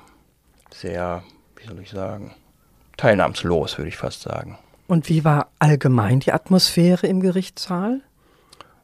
sehr, 0.73 1.23
wie 1.57 1.67
soll 1.67 1.79
ich 1.79 1.89
sagen, 1.89 2.33
teilnahmslos, 2.97 3.77
würde 3.77 3.89
ich 3.89 3.97
fast 3.97 4.21
sagen. 4.21 4.57
Und 4.87 5.09
wie 5.09 5.23
war 5.23 5.47
allgemein 5.59 6.19
die 6.19 6.31
Atmosphäre 6.31 7.07
im 7.07 7.19
Gerichtssaal? 7.19 8.01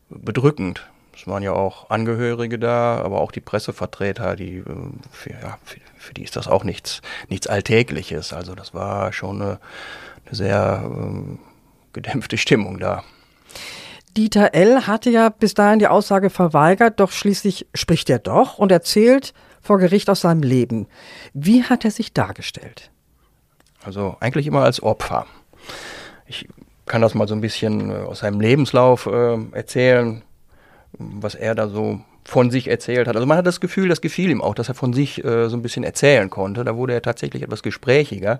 Bedrückend. 0.09 0.90
Es 1.15 1.27
waren 1.27 1.43
ja 1.43 1.53
auch 1.53 1.89
Angehörige 1.89 2.57
da, 2.57 3.01
aber 3.03 3.21
auch 3.21 3.31
die 3.31 3.41
Pressevertreter, 3.41 4.35
die, 4.35 4.57
äh, 4.57 4.63
für, 5.11 5.31
ja, 5.31 5.57
für, 5.63 5.79
für 5.97 6.13
die 6.13 6.23
ist 6.23 6.35
das 6.35 6.47
auch 6.47 6.63
nichts, 6.63 7.01
nichts 7.29 7.47
Alltägliches. 7.47 8.33
Also 8.33 8.55
das 8.55 8.73
war 8.73 9.13
schon 9.13 9.41
eine, 9.41 9.59
eine 10.25 10.35
sehr 10.35 10.83
äh, 10.83 11.37
gedämpfte 11.93 12.37
Stimmung 12.37 12.79
da. 12.79 13.03
Dieter 14.17 14.53
L. 14.53 14.87
hatte 14.87 15.09
ja 15.09 15.29
bis 15.29 15.53
dahin 15.53 15.79
die 15.79 15.87
Aussage 15.87 16.29
verweigert, 16.29 16.99
doch 16.99 17.11
schließlich 17.11 17.67
spricht 17.73 18.09
er 18.09 18.19
doch 18.19 18.57
und 18.57 18.71
erzählt 18.71 19.33
vor 19.61 19.77
Gericht 19.77 20.09
aus 20.09 20.21
seinem 20.21 20.43
Leben. 20.43 20.87
Wie 21.33 21.63
hat 21.63 21.85
er 21.85 21.91
sich 21.91 22.13
dargestellt? 22.13 22.91
Also 23.83 24.17
eigentlich 24.19 24.47
immer 24.47 24.63
als 24.63 24.83
Opfer. 24.83 25.27
Ich 26.25 26.47
kann 26.87 27.01
das 27.01 27.13
mal 27.13 27.27
so 27.27 27.35
ein 27.35 27.41
bisschen 27.41 27.89
äh, 27.89 28.03
aus 28.03 28.19
seinem 28.19 28.41
Lebenslauf 28.41 29.05
äh, 29.05 29.37
erzählen 29.53 30.23
was 30.97 31.35
er 31.35 31.55
da 31.55 31.67
so 31.67 32.01
von 32.23 32.51
sich 32.51 32.67
erzählt 32.67 33.07
hat. 33.07 33.15
Also 33.15 33.25
man 33.25 33.37
hat 33.37 33.47
das 33.47 33.59
Gefühl, 33.59 33.89
das 33.89 34.01
gefiel 34.01 34.29
ihm 34.29 34.41
auch, 34.41 34.53
dass 34.53 34.69
er 34.69 34.75
von 34.75 34.93
sich 34.93 35.23
äh, 35.23 35.49
so 35.49 35.57
ein 35.57 35.61
bisschen 35.61 35.83
erzählen 35.83 36.29
konnte. 36.29 36.63
Da 36.63 36.75
wurde 36.75 36.93
er 36.93 37.01
tatsächlich 37.01 37.41
etwas 37.41 37.63
gesprächiger. 37.63 38.39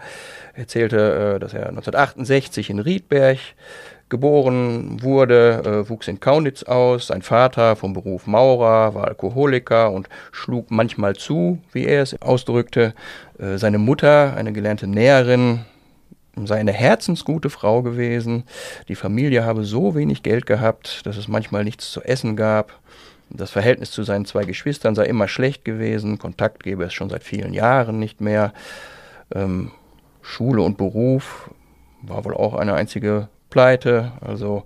Er 0.54 0.60
erzählte, 0.60 1.36
äh, 1.36 1.40
dass 1.40 1.54
er 1.54 1.70
1968 1.70 2.70
in 2.70 2.80
Riedberg 2.80 3.40
geboren 4.10 5.02
wurde, 5.02 5.64
äh, 5.66 5.90
wuchs 5.90 6.08
in 6.08 6.20
Kaunitz 6.20 6.64
aus. 6.64 7.08
Sein 7.08 7.24
Vater 7.24 7.76
vom 7.76 7.94
Beruf 7.94 8.28
Maurer 8.28 8.94
war 8.94 9.08
Alkoholiker 9.08 9.92
und 9.92 10.10
schlug 10.32 10.70
manchmal 10.70 11.16
zu, 11.16 11.60
wie 11.72 11.86
er 11.86 12.04
es 12.04 12.22
ausdrückte. 12.22 12.94
Äh, 13.40 13.58
seine 13.58 13.80
Mutter, 13.80 14.36
eine 14.36 14.54
gelernte 14.54 14.86
Näherin, 14.86 15.62
sei 16.36 16.60
eine 16.60 16.72
herzensgute 16.72 17.50
Frau 17.50 17.82
gewesen. 17.82 18.44
Die 18.88 18.96
Familie 18.96 19.46
habe 19.46 19.64
so 19.64 19.96
wenig 19.96 20.24
Geld 20.24 20.46
gehabt, 20.46 21.06
dass 21.06 21.18
es 21.18 21.28
manchmal 21.28 21.64
nichts 21.64 21.92
zu 21.92 22.02
essen 22.02 22.36
gab. 22.36 22.80
Das 23.30 23.52
Verhältnis 23.52 23.92
zu 23.92 24.04
seinen 24.04 24.26
zwei 24.26 24.44
Geschwistern 24.44 24.96
sei 24.96 25.06
immer 25.06 25.28
schlecht 25.28 25.64
gewesen. 25.64 26.20
Kontakt 26.20 26.64
gäbe 26.64 26.84
es 26.84 26.94
schon 26.94 27.10
seit 27.10 27.24
vielen 27.24 27.54
Jahren 27.54 28.00
nicht 28.00 28.22
mehr. 28.22 28.54
Ähm, 29.34 29.72
Schule 30.22 30.62
und 30.62 30.78
Beruf 30.78 31.50
war 32.02 32.26
wohl 32.26 32.34
auch 32.34 32.56
eine 32.56 32.74
einzige 32.74 33.30
Pleite. 33.50 34.12
Also 34.22 34.64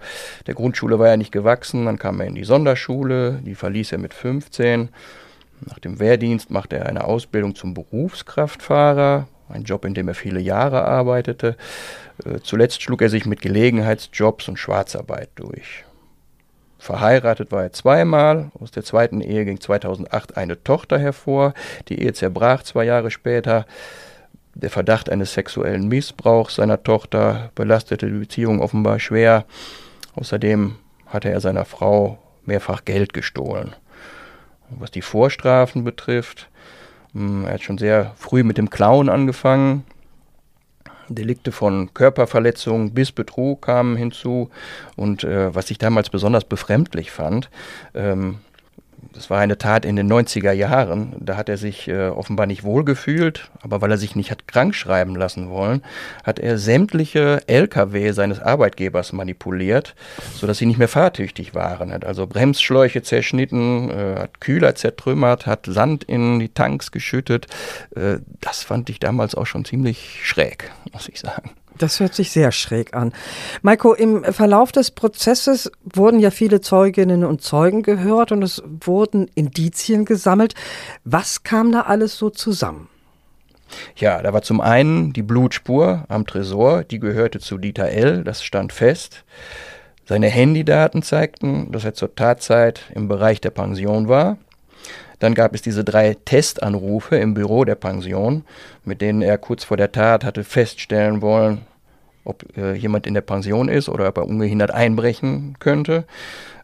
der 0.48 0.56
Grundschule 0.56 0.98
war 1.00 1.10
ja 1.10 1.18
nicht 1.18 1.32
gewachsen. 1.32 1.86
Dann 1.86 2.00
kam 2.00 2.20
er 2.20 2.28
in 2.28 2.36
die 2.36 2.44
Sonderschule. 2.44 3.42
Die 3.46 3.56
verließ 3.56 3.92
er 3.92 4.00
mit 4.00 4.14
15. 4.14 4.90
Nach 5.62 5.80
dem 5.80 6.00
Wehrdienst 6.00 6.50
machte 6.50 6.78
er 6.78 6.88
eine 6.88 7.04
Ausbildung 7.04 7.56
zum 7.56 7.74
Berufskraftfahrer 7.74 9.28
ein 9.50 9.64
Job, 9.64 9.86
in 9.86 9.94
dem 9.94 10.08
er 10.08 10.16
viele 10.16 10.40
Jahre 10.40 10.84
arbeitete. 10.86 11.56
Äh, 12.26 12.40
zuletzt 12.42 12.82
schlug 12.82 13.02
er 13.02 13.10
sich 13.10 13.26
mit 13.26 13.42
Gelegenheitsjobs 13.42 14.48
und 14.48 14.58
Schwarzarbeit 14.58 15.30
durch. 15.36 15.84
Verheiratet 16.80 17.52
war 17.52 17.64
er 17.64 17.74
zweimal. 17.74 18.52
Aus 18.60 18.72
der 18.72 18.84
zweiten 18.84 19.22
Ehe 19.22 19.46
ging 19.46 19.60
2008 19.60 20.38
eine 20.38 20.64
Tochter 20.64 21.00
hervor. 21.00 21.54
Die 21.90 22.00
Ehe 22.00 22.14
zerbrach 22.14 22.64
zwei 22.64 22.86
Jahre 22.86 23.10
später. 23.10 23.66
Der 24.54 24.70
Verdacht 24.70 25.10
eines 25.10 25.34
sexuellen 25.34 25.88
Missbrauchs 25.88 26.56
seiner 26.56 26.84
Tochter 26.84 27.52
belastete 27.56 28.06
die 28.06 28.20
Beziehung 28.20 28.62
offenbar 28.62 29.00
schwer. 29.00 29.46
Außerdem 30.16 30.76
hatte 31.08 31.30
er 31.30 31.42
seiner 31.42 31.66
Frau 31.66 32.20
mehrfach 32.46 32.86
Geld 32.86 33.14
gestohlen. 33.14 33.76
Was 34.70 34.92
die 34.92 35.02
Vorstrafen 35.02 35.84
betrifft, 35.84 36.50
er 37.16 37.54
hat 37.54 37.64
schon 37.64 37.78
sehr 37.78 38.14
früh 38.18 38.44
mit 38.44 38.58
dem 38.58 38.70
Klauen 38.70 39.10
angefangen. 39.10 39.84
Delikte 41.08 41.52
von 41.52 41.94
Körperverletzung 41.94 42.94
bis 42.94 43.12
Betrug 43.12 43.62
kamen 43.62 43.96
hinzu. 43.96 44.50
Und 44.96 45.24
äh, 45.24 45.54
was 45.54 45.72
ich 45.72 45.78
damals 45.78 46.10
besonders 46.10 46.46
befremdlich 46.46 47.12
fand, 47.12 47.50
ähm, 47.94 48.40
das 49.14 49.30
war 49.30 49.40
eine 49.40 49.58
Tat 49.58 49.86
in 49.86 49.96
den 49.96 50.12
90er 50.12 50.52
Jahren. 50.52 51.16
Da 51.20 51.38
hat 51.38 51.50
er 51.50 51.58
sich 51.58 51.88
äh, 51.88 52.08
offenbar 52.08 52.46
nicht 52.46 52.64
wohlgefühlt, 52.64 53.50
aber 53.62 53.82
weil 53.82 53.92
er 53.92 53.98
sich 53.98 54.16
nicht 54.16 54.32
hat 54.32 54.48
krank 54.48 54.76
schreiben 54.76 55.16
lassen 55.16 55.50
wollen, 55.50 55.84
hat 56.24 56.40
er 56.40 56.58
sämtliche 56.58 57.42
LKW 57.48 58.12
seines 58.12 58.40
Arbeitgebers 58.40 59.14
manipuliert, 59.14 59.96
sodass 60.34 60.58
sie 60.58 60.66
nicht 60.66 60.80
mehr 60.80 60.88
fahrtüchtig 60.88 61.54
waren. 61.54 61.92
Hat 61.92 62.06
also 62.06 62.28
Bremsschläuche 62.28 63.02
zerschnitten, 63.02 63.90
äh, 63.90 64.16
hat 64.20 64.42
Kühler 64.42 64.76
zertrümmert, 64.76 65.46
hat 65.46 65.66
Sand 65.66 66.04
in 66.04 66.40
die 66.40 66.50
Tanks 66.50 66.92
geschüttet. 66.92 67.48
Äh, 67.96 68.18
das 68.42 68.64
fand 68.64 68.90
ich 68.90 69.00
damals 69.00 69.36
auch 69.36 69.46
schon 69.46 69.66
ziemlich 69.66 70.20
schräg, 70.24 70.72
muss 70.92 71.10
ich 71.10 71.20
sagen. 71.20 71.52
Das 71.78 72.00
hört 72.00 72.14
sich 72.14 72.32
sehr 72.32 72.52
schräg 72.52 72.94
an. 72.94 73.14
Maiko, 73.62 73.94
im 73.94 74.24
Verlauf 74.24 74.72
des 74.72 74.92
Prozesses 74.92 75.72
wurden 75.84 76.20
ja 76.20 76.32
viele 76.32 76.62
Zeuginnen 76.62 77.26
und 77.26 77.42
Zeugen 77.42 77.84
gehört 77.84 78.32
und 78.32 78.44
es 78.44 78.64
wurden 78.82 79.30
Indizien 79.36 80.06
gesammelt. 80.06 80.54
Was 81.04 81.44
kam 81.44 81.72
da 81.72 81.82
alles 81.82 82.18
so 82.18 82.30
zusammen? 82.30 82.88
Ja, 83.96 84.22
da 84.22 84.32
war 84.32 84.42
zum 84.42 84.62
einen 84.62 85.12
die 85.12 85.24
Blutspur 85.24 86.06
am 86.08 86.26
Tresor, 86.26 86.84
die 86.84 87.00
gehörte 87.00 87.40
zu 87.40 87.58
Dieter 87.58 87.90
L., 87.90 88.24
das 88.24 88.44
stand 88.44 88.72
fest. 88.72 89.24
Seine 90.08 90.28
Handydaten 90.28 91.02
zeigten, 91.02 91.72
dass 91.72 91.84
er 91.84 91.96
zur 91.96 92.16
Tatzeit 92.16 92.82
im 92.94 93.08
Bereich 93.08 93.42
der 93.42 93.50
Pension 93.50 94.08
war. 94.08 94.38
Dann 95.20 95.34
gab 95.34 95.54
es 95.56 95.62
diese 95.62 95.84
drei 95.84 96.16
Testanrufe 96.26 97.18
im 97.18 97.34
Büro 97.34 97.66
der 97.66 97.76
Pension, 97.76 98.44
mit 98.84 99.02
denen 99.02 99.22
er 99.22 99.38
kurz 99.38 99.64
vor 99.64 99.78
der 99.78 99.92
Tat 99.92 100.24
hatte 100.24 100.44
feststellen 100.44 101.22
wollen, 101.22 101.62
ob 102.24 102.46
äh, 102.58 102.74
jemand 102.74 103.08
in 103.08 103.14
der 103.14 103.22
Pension 103.22 103.70
ist 103.70 103.88
oder 103.90 104.08
ob 104.08 104.18
er 104.18 104.28
ungehindert 104.28 104.72
einbrechen 104.72 105.56
könnte. 105.60 106.06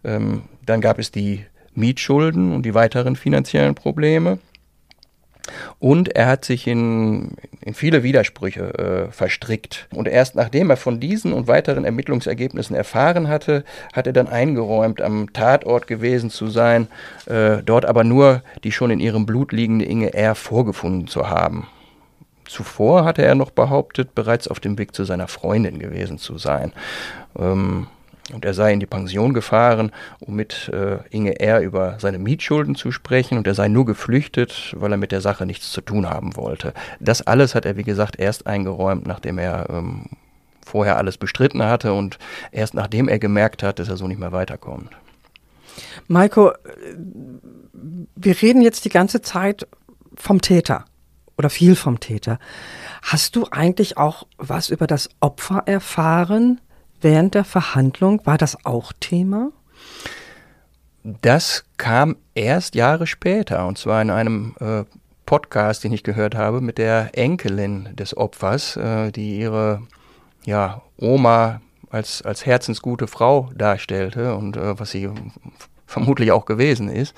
Ähm, 0.03 0.43
dann 0.65 0.81
gab 0.81 1.00
es 1.00 1.12
die 1.12 1.46
Mietschulden 1.74 2.53
und 2.53 2.63
die 2.63 2.74
weiteren 2.74 3.15
finanziellen 3.15 3.75
Probleme. 3.75 4.39
Und 5.79 6.15
er 6.15 6.27
hat 6.27 6.45
sich 6.45 6.67
in, 6.67 7.31
in 7.62 7.74
viele 7.74 8.03
Widersprüche 8.03 9.07
äh, 9.10 9.12
verstrickt. 9.12 9.88
Und 9.93 10.07
erst 10.07 10.36
nachdem 10.36 10.69
er 10.69 10.77
von 10.77 11.00
diesen 11.00 11.33
und 11.33 11.48
weiteren 11.48 11.86
Ermittlungsergebnissen 11.86 12.75
erfahren 12.75 13.27
hatte, 13.27 13.63
hat 13.93 14.07
er 14.07 14.13
dann 14.13 14.27
eingeräumt, 14.27 15.01
am 15.01 15.33
Tatort 15.33 15.88
gewesen 15.88 16.29
zu 16.29 16.48
sein, 16.48 16.88
äh, 17.25 17.63
dort 17.63 17.86
aber 17.86 18.03
nur 18.03 18.43
die 18.63 18.71
schon 18.71 18.91
in 18.91 19.00
ihrem 19.00 19.25
Blut 19.25 19.51
liegende 19.51 19.86
Inge 19.86 20.13
R. 20.13 20.36
vorgefunden 20.36 21.07
zu 21.07 21.29
haben. 21.29 21.67
Zuvor 22.48 23.05
hatte 23.05 23.24
er 23.24 23.36
noch 23.36 23.51
behauptet, 23.51 24.13
bereits 24.13 24.48
auf 24.48 24.60
dem 24.60 24.77
Weg 24.77 24.93
zu 24.93 25.05
seiner 25.05 25.29
Freundin 25.29 25.79
gewesen 25.79 26.17
zu 26.17 26.38
sein. 26.38 26.74
Ähm, 27.39 27.88
und 28.33 28.45
er 28.45 28.53
sei 28.53 28.73
in 28.73 28.79
die 28.79 28.85
Pension 28.85 29.33
gefahren, 29.33 29.91
um 30.19 30.35
mit 30.35 30.69
äh, 30.69 31.00
Inge 31.09 31.39
R. 31.39 31.61
über 31.61 31.97
seine 32.00 32.19
Mietschulden 32.19 32.75
zu 32.75 32.91
sprechen. 32.91 33.38
Und 33.38 33.47
er 33.47 33.53
sei 33.53 33.67
nur 33.67 33.85
geflüchtet, 33.85 34.75
weil 34.77 34.91
er 34.91 34.97
mit 34.97 35.11
der 35.11 35.21
Sache 35.21 35.45
nichts 35.45 35.71
zu 35.71 35.81
tun 35.81 36.09
haben 36.09 36.35
wollte. 36.35 36.73
Das 37.00 37.21
alles 37.21 37.55
hat 37.55 37.65
er, 37.65 37.77
wie 37.77 37.83
gesagt, 37.83 38.19
erst 38.19 38.47
eingeräumt, 38.47 39.07
nachdem 39.07 39.38
er 39.38 39.69
ähm, 39.69 40.05
vorher 40.65 40.97
alles 40.97 41.17
bestritten 41.17 41.63
hatte 41.63 41.93
und 41.93 42.17
erst 42.51 42.73
nachdem 42.73 43.07
er 43.07 43.19
gemerkt 43.19 43.63
hat, 43.63 43.79
dass 43.79 43.89
er 43.89 43.97
so 43.97 44.07
nicht 44.07 44.19
mehr 44.19 44.31
weiterkommt. 44.31 44.89
Maiko, 46.07 46.51
wir 48.15 48.41
reden 48.41 48.61
jetzt 48.61 48.85
die 48.85 48.89
ganze 48.89 49.21
Zeit 49.21 49.67
vom 50.15 50.41
Täter 50.41 50.85
oder 51.38 51.50
viel 51.50 51.75
vom 51.75 52.00
Täter. 52.00 52.39
Hast 53.01 53.35
du 53.35 53.47
eigentlich 53.50 53.97
auch 53.97 54.27
was 54.38 54.69
über 54.69 54.88
das 54.88 55.09
Opfer 55.19 55.63
erfahren? 55.65 56.61
Während 57.01 57.36
der 57.36 57.43
Verhandlung, 57.43 58.25
war 58.25 58.38
das 58.38 58.65
auch 58.65 58.93
Thema? 59.00 59.51
Das 61.03 61.63
kam 61.77 62.15
erst 62.36 62.75
Jahre 62.75 63.08
später, 63.08 63.67
und 63.67 63.77
zwar 63.77 64.01
in 64.01 64.12
einem 64.12 64.55
äh, 64.60 64.84
Podcast, 65.25 65.84
den 65.84 65.93
ich 65.93 66.03
gehört 66.03 66.36
habe, 66.36 66.62
mit 66.62 66.77
der 66.77 67.17
Enkelin 67.17 67.89
des 67.96 68.15
Opfers, 68.15 68.77
äh, 68.77 69.12
die 69.12 69.39
ihre 69.39 69.81
ja, 70.46 70.81
Oma 70.98 71.62
als, 71.89 72.22
als 72.22 72.46
herzensgute 72.46 73.08
Frau 73.08 73.50
darstellte 73.55 74.36
und 74.36 74.58
äh, 74.58 74.79
was 74.79 74.91
sie 74.91 75.10
vermutlich 75.91 76.31
auch 76.31 76.45
gewesen 76.45 76.89
ist. 76.89 77.15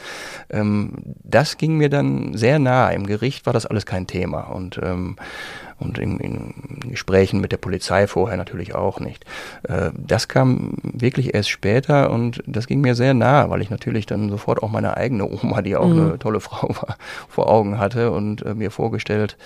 Ähm, 0.50 0.94
das 1.24 1.58
ging 1.58 1.78
mir 1.78 1.90
dann 1.90 2.36
sehr 2.36 2.60
nah. 2.60 2.90
Im 2.90 3.06
Gericht 3.06 3.46
war 3.46 3.54
das 3.54 3.66
alles 3.66 3.86
kein 3.86 4.08
Thema. 4.08 4.42
Und 4.42 4.80
ähm, 4.82 5.16
und 5.80 5.98
in, 5.98 6.20
in, 6.20 6.54
Gesprächen 6.90 7.42
mit 7.42 7.52
der 7.52 7.58
Polizei 7.58 8.08
vorher 8.08 8.38
natürlich 8.38 8.76
auch 8.76 9.00
nicht. 9.00 9.26
Äh, 9.64 9.92
das 9.98 10.28
kam 10.28 10.74
wirklich 10.84 11.34
erst 11.34 11.50
später 11.50 12.12
und 12.12 12.44
das 12.46 12.68
ging 12.68 12.82
mir 12.82 12.96
sehr 12.96 13.14
nah, 13.14 13.50
weil 13.50 13.62
ich 13.62 13.70
natürlich 13.70 14.06
dann 14.06 14.30
sofort 14.30 14.62
auch 14.64 14.70
meine 14.70 14.98
eigene 14.98 15.30
Oma, 15.30 15.62
die 15.62 15.76
auch 15.76 15.88
mhm. 15.88 16.00
eine 16.00 16.20
tolle 16.20 16.40
Frau 16.40 16.70
war, 16.82 16.98
vor 17.28 17.50
Augen 17.50 17.80
hatte 17.80 18.12
und 18.12 18.46
äh, 18.46 18.54
mir 18.54 18.72
vorgestellt 18.72 19.38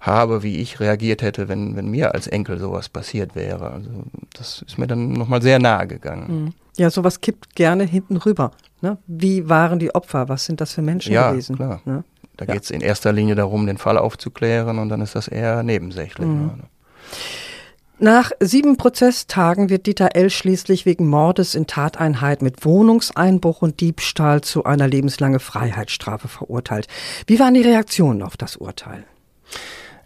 habe, 0.00 0.42
wie 0.42 0.56
ich 0.58 0.80
reagiert 0.80 1.22
hätte, 1.22 1.48
wenn, 1.48 1.76
wenn 1.76 1.90
mir 1.90 2.14
als 2.14 2.26
Enkel 2.26 2.58
sowas 2.58 2.88
passiert 2.88 3.34
wäre. 3.34 3.70
Also 3.70 3.90
das 4.36 4.62
ist 4.66 4.78
mir 4.78 4.86
dann 4.86 5.12
nochmal 5.12 5.42
sehr 5.42 5.58
nahe 5.58 5.86
gegangen. 5.86 6.44
Mhm. 6.44 6.54
Ja, 6.78 6.90
sowas 6.90 7.20
kippt 7.20 7.54
gerne 7.56 7.84
hinten 7.84 8.16
rüber. 8.16 8.52
Ne? 8.80 8.98
Wie 9.06 9.48
waren 9.48 9.78
die 9.78 9.94
Opfer? 9.94 10.28
Was 10.28 10.44
sind 10.44 10.60
das 10.60 10.72
für 10.72 10.82
Menschen 10.82 11.12
ja, 11.12 11.30
gewesen? 11.30 11.56
Klar. 11.56 11.80
Ne? 11.84 12.04
Da 12.36 12.44
ja. 12.44 12.54
geht 12.54 12.62
es 12.62 12.70
in 12.70 12.80
erster 12.80 13.12
Linie 13.12 13.34
darum, 13.34 13.66
den 13.66 13.78
Fall 13.78 13.98
aufzuklären 13.98 14.78
und 14.78 14.88
dann 14.88 15.00
ist 15.00 15.16
das 15.16 15.26
eher 15.28 15.62
nebensächlich. 15.62 16.26
Mhm. 16.26 16.46
Ne? 16.46 16.58
Nach 18.00 18.30
sieben 18.38 18.76
Prozesstagen 18.76 19.70
wird 19.70 19.86
Dieter 19.86 20.14
L. 20.14 20.30
schließlich 20.30 20.86
wegen 20.86 21.08
Mordes 21.08 21.56
in 21.56 21.66
Tateinheit 21.66 22.42
mit 22.42 22.64
Wohnungseinbruch 22.64 23.60
und 23.60 23.80
Diebstahl 23.80 24.40
zu 24.40 24.62
einer 24.62 24.86
lebenslangen 24.86 25.40
Freiheitsstrafe 25.40 26.28
verurteilt. 26.28 26.86
Wie 27.26 27.40
waren 27.40 27.54
die 27.54 27.62
Reaktionen 27.62 28.22
auf 28.22 28.36
das 28.36 28.54
Urteil? 28.54 29.04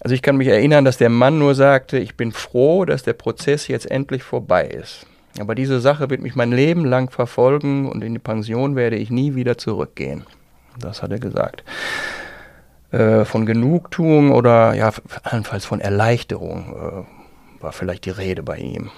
Also 0.00 0.14
ich 0.14 0.22
kann 0.22 0.38
mich 0.38 0.48
erinnern, 0.48 0.86
dass 0.86 0.96
der 0.96 1.10
Mann 1.10 1.38
nur 1.38 1.54
sagte, 1.54 1.98
ich 1.98 2.16
bin 2.16 2.32
froh, 2.32 2.86
dass 2.86 3.02
der 3.02 3.12
Prozess 3.12 3.68
jetzt 3.68 3.90
endlich 3.90 4.22
vorbei 4.22 4.66
ist. 4.66 5.06
Aber 5.38 5.54
diese 5.54 5.80
Sache 5.80 6.10
wird 6.10 6.20
mich 6.20 6.34
mein 6.34 6.52
Leben 6.52 6.84
lang 6.84 7.10
verfolgen 7.10 7.88
und 7.88 8.04
in 8.04 8.12
die 8.12 8.18
Pension 8.18 8.76
werde 8.76 8.96
ich 8.96 9.10
nie 9.10 9.34
wieder 9.34 9.56
zurückgehen. 9.56 10.24
Das 10.78 11.02
hat 11.02 11.10
er 11.10 11.18
gesagt. 11.18 11.64
Äh, 12.90 13.24
von 13.24 13.46
Genugtuung 13.46 14.32
oder 14.32 14.74
ja, 14.74 14.92
allenfalls 15.22 15.64
von 15.64 15.80
Erleichterung 15.80 17.06
äh, 17.58 17.62
war 17.62 17.72
vielleicht 17.72 18.04
die 18.04 18.10
Rede 18.10 18.42
bei 18.42 18.58
ihm. 18.58 18.90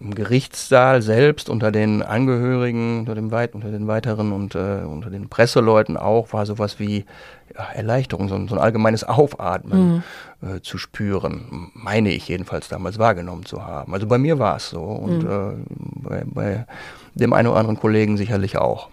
Im 0.00 0.14
Gerichtssaal 0.14 1.02
selbst 1.02 1.48
unter 1.48 1.72
den 1.72 2.02
Angehörigen, 2.02 3.00
unter, 3.00 3.16
dem 3.16 3.32
weit, 3.32 3.54
unter 3.54 3.70
den 3.70 3.88
weiteren 3.88 4.32
und 4.32 4.54
äh, 4.54 4.84
unter 4.86 5.10
den 5.10 5.28
Presseleuten 5.28 5.96
auch, 5.96 6.32
war 6.32 6.46
sowas 6.46 6.78
wie 6.78 7.04
ja, 7.52 7.64
Erleichterung, 7.74 8.28
so 8.28 8.36
ein, 8.36 8.46
so 8.46 8.54
ein, 8.54 8.60
allgemeines 8.60 9.02
Aufatmen 9.02 10.02
mhm. 10.40 10.48
äh, 10.48 10.60
zu 10.60 10.78
spüren, 10.78 11.70
meine 11.74 12.10
ich 12.10 12.28
jedenfalls 12.28 12.68
damals 12.68 12.98
wahrgenommen 12.98 13.44
zu 13.44 13.66
haben. 13.66 13.92
Also 13.92 14.06
bei 14.06 14.18
mir 14.18 14.38
war 14.38 14.56
es 14.56 14.70
so 14.70 14.82
und 14.82 15.24
mhm. 15.24 15.30
äh, 15.30 16.08
bei, 16.08 16.22
bei 16.26 16.66
dem 17.14 17.32
einen 17.32 17.48
oder 17.48 17.58
anderen 17.58 17.80
Kollegen 17.80 18.16
sicherlich 18.16 18.56
auch. 18.56 18.90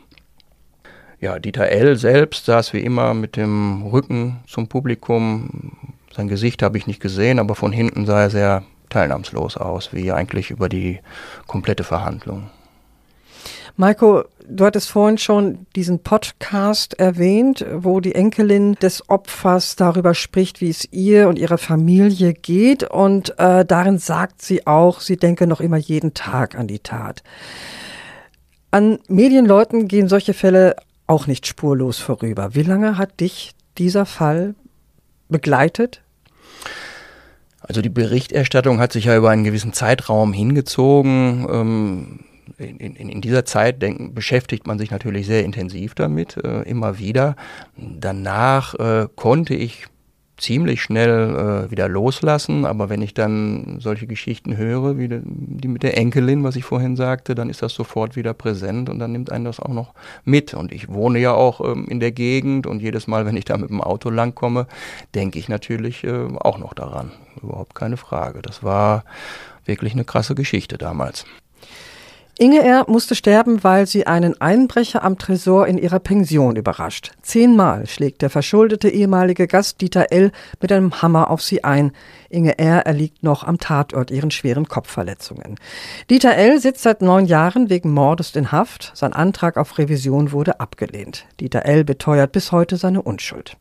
Ja, 1.19 1.39
Dieter 1.39 1.69
L. 1.69 1.95
selbst 1.97 2.45
saß 2.45 2.73
wie 2.73 2.79
immer 2.79 3.13
mit 3.13 3.35
dem 3.35 3.83
Rücken 3.83 4.37
zum 4.47 4.67
Publikum. 4.67 5.71
Sein 6.13 6.27
Gesicht 6.27 6.63
habe 6.63 6.77
ich 6.77 6.87
nicht 6.87 6.99
gesehen, 6.99 7.39
aber 7.39 7.55
von 7.55 7.71
hinten 7.71 8.05
sah 8.05 8.21
er 8.21 8.29
sehr 8.29 8.63
teilnahmslos 8.95 9.57
aus, 9.57 9.91
wie 9.91 10.11
eigentlich 10.11 10.51
über 10.51 10.69
die 10.69 10.99
komplette 11.47 11.83
Verhandlung. 11.83 12.49
Maiko, 13.77 14.23
du 14.47 14.65
hattest 14.65 14.89
vorhin 14.89 15.17
schon 15.17 15.67
diesen 15.75 15.99
Podcast 15.99 16.93
erwähnt, 16.97 17.65
wo 17.73 17.99
die 17.99 18.15
Enkelin 18.15 18.75
des 18.75 19.09
Opfers 19.09 19.75
darüber 19.75 20.13
spricht, 20.13 20.61
wie 20.61 20.69
es 20.69 20.87
ihr 20.93 21.27
und 21.27 21.37
ihrer 21.37 21.57
Familie 21.57 22.33
geht. 22.33 22.83
Und 22.83 23.37
äh, 23.37 23.65
darin 23.65 23.97
sagt 23.97 24.41
sie 24.41 24.65
auch, 24.65 25.01
sie 25.01 25.17
denke 25.17 25.45
noch 25.45 25.59
immer 25.59 25.75
jeden 25.75 26.13
Tag 26.13 26.57
an 26.57 26.67
die 26.67 26.79
Tat. 26.79 27.21
An 28.71 28.99
Medienleuten 29.09 29.89
gehen 29.89 30.07
solche 30.07 30.33
Fälle 30.33 30.77
auch 31.05 31.27
nicht 31.27 31.45
spurlos 31.45 31.99
vorüber. 31.99 32.55
Wie 32.55 32.63
lange 32.63 32.97
hat 32.97 33.19
dich 33.19 33.51
dieser 33.77 34.05
Fall 34.05 34.55
begleitet? 35.27 36.01
Also 37.67 37.81
die 37.81 37.89
Berichterstattung 37.89 38.79
hat 38.79 38.93
sich 38.93 39.05
ja 39.05 39.17
über 39.17 39.29
einen 39.29 39.43
gewissen 39.43 39.73
Zeitraum 39.73 40.33
hingezogen. 40.33 41.47
Ähm, 41.49 42.19
in, 42.57 42.77
in, 42.77 43.09
in, 43.09 43.21
dieser 43.21 43.43
Zeit 43.43 43.81
denk, 43.81 44.13
beschäftigt 44.13 44.67
man 44.67 44.77
sich 44.77 44.91
natürlich 44.91 45.25
sehr 45.25 45.43
intensiv 45.43 45.95
damit, 45.95 46.37
äh, 46.37 46.61
immer 46.61 46.99
wieder. 46.99 47.35
Danach 47.75 48.75
äh, 48.75 49.07
konnte 49.15 49.55
ich 49.55 49.87
ziemlich 50.37 50.81
schnell 50.81 51.65
äh, 51.67 51.71
wieder 51.71 51.87
loslassen, 51.87 52.65
aber 52.65 52.89
wenn 52.89 53.01
ich 53.01 53.13
dann 53.13 53.77
solche 53.79 54.07
Geschichten 54.07 54.57
höre, 54.57 54.97
wie 54.97 55.07
die, 55.07 55.67
mit 55.67 55.83
der 55.83 55.97
Enkelin, 55.97 56.43
was 56.43 56.55
ich 56.55 56.65
vorhin 56.65 56.95
sagte, 56.95 57.35
dann 57.35 57.49
ist 57.49 57.61
das 57.61 57.73
sofort 57.73 58.15
wieder 58.15 58.33
präsent 58.33 58.89
und 58.89 58.99
dann 58.99 59.11
nimmt 59.11 59.31
einen 59.31 59.45
das 59.45 59.59
auch 59.59 59.73
noch 59.73 59.93
mit. 60.23 60.53
Und 60.53 60.71
ich 60.71 60.89
wohne 60.89 61.19
ja 61.19 61.33
auch 61.33 61.61
ähm, 61.61 61.85
in 61.89 61.99
der 61.99 62.11
Gegend 62.11 62.67
und 62.67 62.81
jedes 62.81 63.07
Mal, 63.07 63.25
wenn 63.25 63.37
ich 63.37 63.45
da 63.45 63.57
mit 63.57 63.69
dem 63.69 63.81
Auto 63.81 64.09
langkomme, 64.09 64.67
denke 65.13 65.39
ich 65.39 65.47
natürlich 65.47 66.03
äh, 66.03 66.27
auch 66.39 66.57
noch 66.57 66.73
daran. 66.73 67.11
Überhaupt 67.41 67.75
keine 67.75 67.97
Frage. 67.97 68.41
Das 68.41 68.63
war 68.63 69.03
wirklich 69.65 69.93
eine 69.93 70.05
krasse 70.05 70.35
Geschichte 70.35 70.77
damals. 70.77 71.25
Inge 72.37 72.61
R. 72.61 72.83
musste 72.89 73.15
sterben, 73.15 73.63
weil 73.63 73.87
sie 73.87 74.07
einen 74.07 74.41
Einbrecher 74.41 75.05
am 75.05 75.17
Tresor 75.17 75.67
in 75.67 75.77
ihrer 75.77 75.99
Pension 75.99 76.57
überrascht. 76.57 77.13
Zehnmal 77.21 77.87
schlägt 77.87 78.21
der 78.21 78.29
verschuldete 78.29 78.89
ehemalige 78.89 79.47
Gast 79.47 79.79
Dieter 79.79 80.11
L. 80.11 80.33
mit 80.59 80.69
einem 80.73 81.01
Hammer 81.01 81.31
auf 81.31 81.41
sie 81.41 81.63
ein. 81.63 81.93
Inge 82.29 82.59
R. 82.59 82.85
erliegt 82.85 83.23
noch 83.23 83.45
am 83.45 83.57
Tatort 83.57 84.11
ihren 84.11 84.31
schweren 84.31 84.67
Kopfverletzungen. 84.67 85.55
Dieter 86.09 86.35
L. 86.35 86.59
sitzt 86.59 86.83
seit 86.83 87.01
neun 87.01 87.25
Jahren 87.25 87.69
wegen 87.69 87.93
Mordes 87.93 88.35
in 88.35 88.51
Haft. 88.51 88.91
Sein 88.95 89.13
Antrag 89.13 89.55
auf 89.55 89.77
Revision 89.77 90.33
wurde 90.33 90.59
abgelehnt. 90.59 91.25
Dieter 91.39 91.65
L. 91.65 91.85
beteuert 91.85 92.33
bis 92.33 92.51
heute 92.51 92.75
seine 92.75 93.01
Unschuld. 93.01 93.55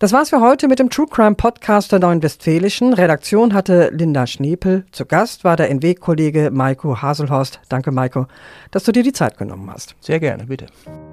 Das 0.00 0.12
war's 0.12 0.30
für 0.30 0.40
heute 0.40 0.66
mit 0.66 0.80
dem 0.80 0.90
True 0.90 1.06
Crime 1.08 1.36
Podcast 1.36 1.92
der 1.92 2.00
Neuen 2.00 2.20
Westfälischen. 2.20 2.94
Redaktion 2.94 3.54
hatte 3.54 3.90
Linda 3.92 4.26
Schnepel. 4.26 4.84
Zu 4.90 5.06
Gast 5.06 5.44
war 5.44 5.56
der 5.56 5.70
NW-Kollege 5.70 6.50
Maiko 6.52 7.00
Haselhorst. 7.00 7.60
Danke, 7.68 7.92
Maiko, 7.92 8.26
dass 8.72 8.82
du 8.82 8.90
dir 8.90 9.04
die 9.04 9.12
Zeit 9.12 9.38
genommen 9.38 9.70
hast. 9.72 9.94
Sehr 10.00 10.18
gerne, 10.18 10.46
bitte. 10.46 10.66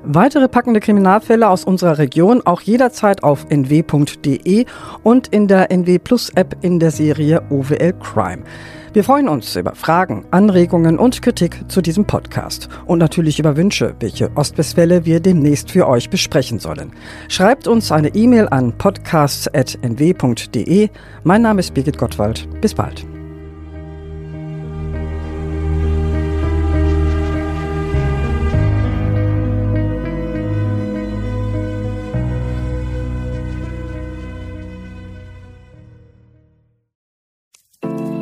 Weitere 0.03 0.47
packende 0.47 0.79
Kriminalfälle 0.79 1.47
aus 1.47 1.63
unserer 1.63 1.99
Region 1.99 2.41
auch 2.43 2.61
jederzeit 2.61 3.23
auf 3.23 3.45
nw.de 3.49 4.65
und 5.03 5.27
in 5.27 5.47
der 5.47 5.69
NW 5.69 5.99
Plus 5.99 6.29
App 6.31 6.57
in 6.61 6.79
der 6.79 6.89
Serie 6.89 7.43
OWL 7.51 7.93
Crime. 8.01 8.43
Wir 8.93 9.05
freuen 9.05 9.29
uns 9.29 9.55
über 9.55 9.73
Fragen, 9.73 10.25
Anregungen 10.31 10.99
und 10.99 11.21
Kritik 11.21 11.63
zu 11.69 11.81
diesem 11.81 12.03
Podcast 12.03 12.67
und 12.85 12.99
natürlich 12.99 13.39
über 13.39 13.55
Wünsche, 13.55 13.95
welche 14.01 14.29
Ostwestfälle 14.35 15.05
wir 15.05 15.21
demnächst 15.21 15.71
für 15.71 15.87
euch 15.87 16.09
besprechen 16.09 16.59
sollen. 16.59 16.91
Schreibt 17.29 17.69
uns 17.69 17.93
eine 17.93 18.09
E-Mail 18.09 18.49
an 18.49 18.77
podcasts.nw.de. 18.77 20.89
Mein 21.23 21.41
Name 21.41 21.61
ist 21.61 21.73
Birgit 21.73 21.97
Gottwald. 21.97 22.49
Bis 22.59 22.73
bald. 22.73 23.05